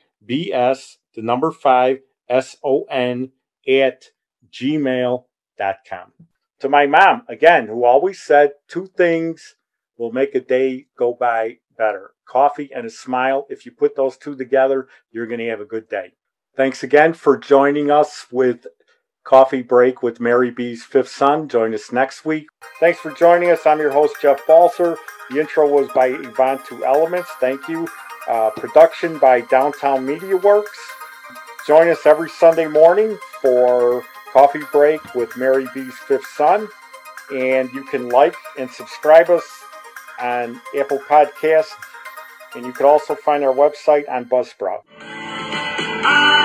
the 1.15 1.23
number 1.23 1.51
five, 1.53 2.01
S-O-N 2.29 3.31
at 3.69 4.11
gmail.com. 4.51 6.13
To 6.61 6.69
my 6.69 6.87
mom, 6.87 7.23
again, 7.29 7.67
who 7.67 7.85
always 7.85 8.21
said 8.21 8.53
two 8.69 8.87
things 8.97 9.57
will 9.99 10.13
make 10.13 10.35
a 10.35 10.41
day 10.41 10.87
go 10.99 11.13
by 11.13 11.59
better. 11.77 12.13
Coffee 12.27 12.71
and 12.75 12.87
a 12.87 12.91
smile. 12.91 13.47
If 13.51 13.67
you 13.67 13.73
put 13.73 13.95
those 13.95 14.17
two 14.17 14.35
together, 14.37 14.89
you're 15.13 15.27
going 15.27 15.41
to 15.41 15.49
have 15.49 15.61
a 15.61 15.67
good 15.67 15.89
day. 15.89 16.13
Thanks 16.57 16.83
again 16.83 17.13
for 17.13 17.37
joining 17.37 17.91
us 17.91 18.27
with 18.31 18.67
Coffee 19.25 19.63
Break 19.63 20.03
with 20.03 20.21
Mary 20.21 20.51
B's 20.51 20.85
Fifth 20.85 21.11
Son. 21.11 21.49
Join 21.49 21.75
us 21.75 21.93
next 21.93 22.25
week. 22.25 22.47
Thanks 22.81 23.01
for 23.01 23.11
joining 23.11 23.51
us. 23.51 23.67
I'm 23.67 23.79
your 23.79 23.93
host, 23.93 24.17
Jeff 24.23 24.41
Balser. 24.47 24.97
The 25.31 25.41
intro 25.41 25.69
was 25.69 25.89
by 25.95 26.07
Yvonne 26.07 26.61
Two 26.67 26.85
Elements. 26.85 27.29
Thank 27.41 27.69
you. 27.69 27.87
Uh, 28.29 28.51
production 28.51 29.19
by 29.19 29.43
Downtown 29.43 30.07
Media 30.07 30.37
Works. 30.37 30.79
Join 31.67 31.89
us 31.89 32.07
every 32.07 32.31
Sunday 32.31 32.67
morning 32.67 33.19
for 33.43 34.05
Coffee 34.37 34.65
Break 34.71 35.15
with 35.15 35.35
Mary 35.39 35.67
B's 35.73 35.95
Fifth 35.95 36.27
Son. 36.27 36.69
And 37.35 37.73
you 37.73 37.83
can 37.85 38.11
like 38.11 38.37
and 38.59 38.71
subscribe 38.71 39.31
us 39.31 39.45
on 40.21 40.61
Apple 40.79 40.99
Podcasts. 40.99 41.73
And 42.55 42.67
you 42.67 42.73
can 42.75 42.85
also 42.85 43.15
find 43.15 43.43
our 43.43 43.55
website 43.55 44.07
on 44.11 44.27
Buzzsprout. 44.27 44.83
Ah! 45.01 46.36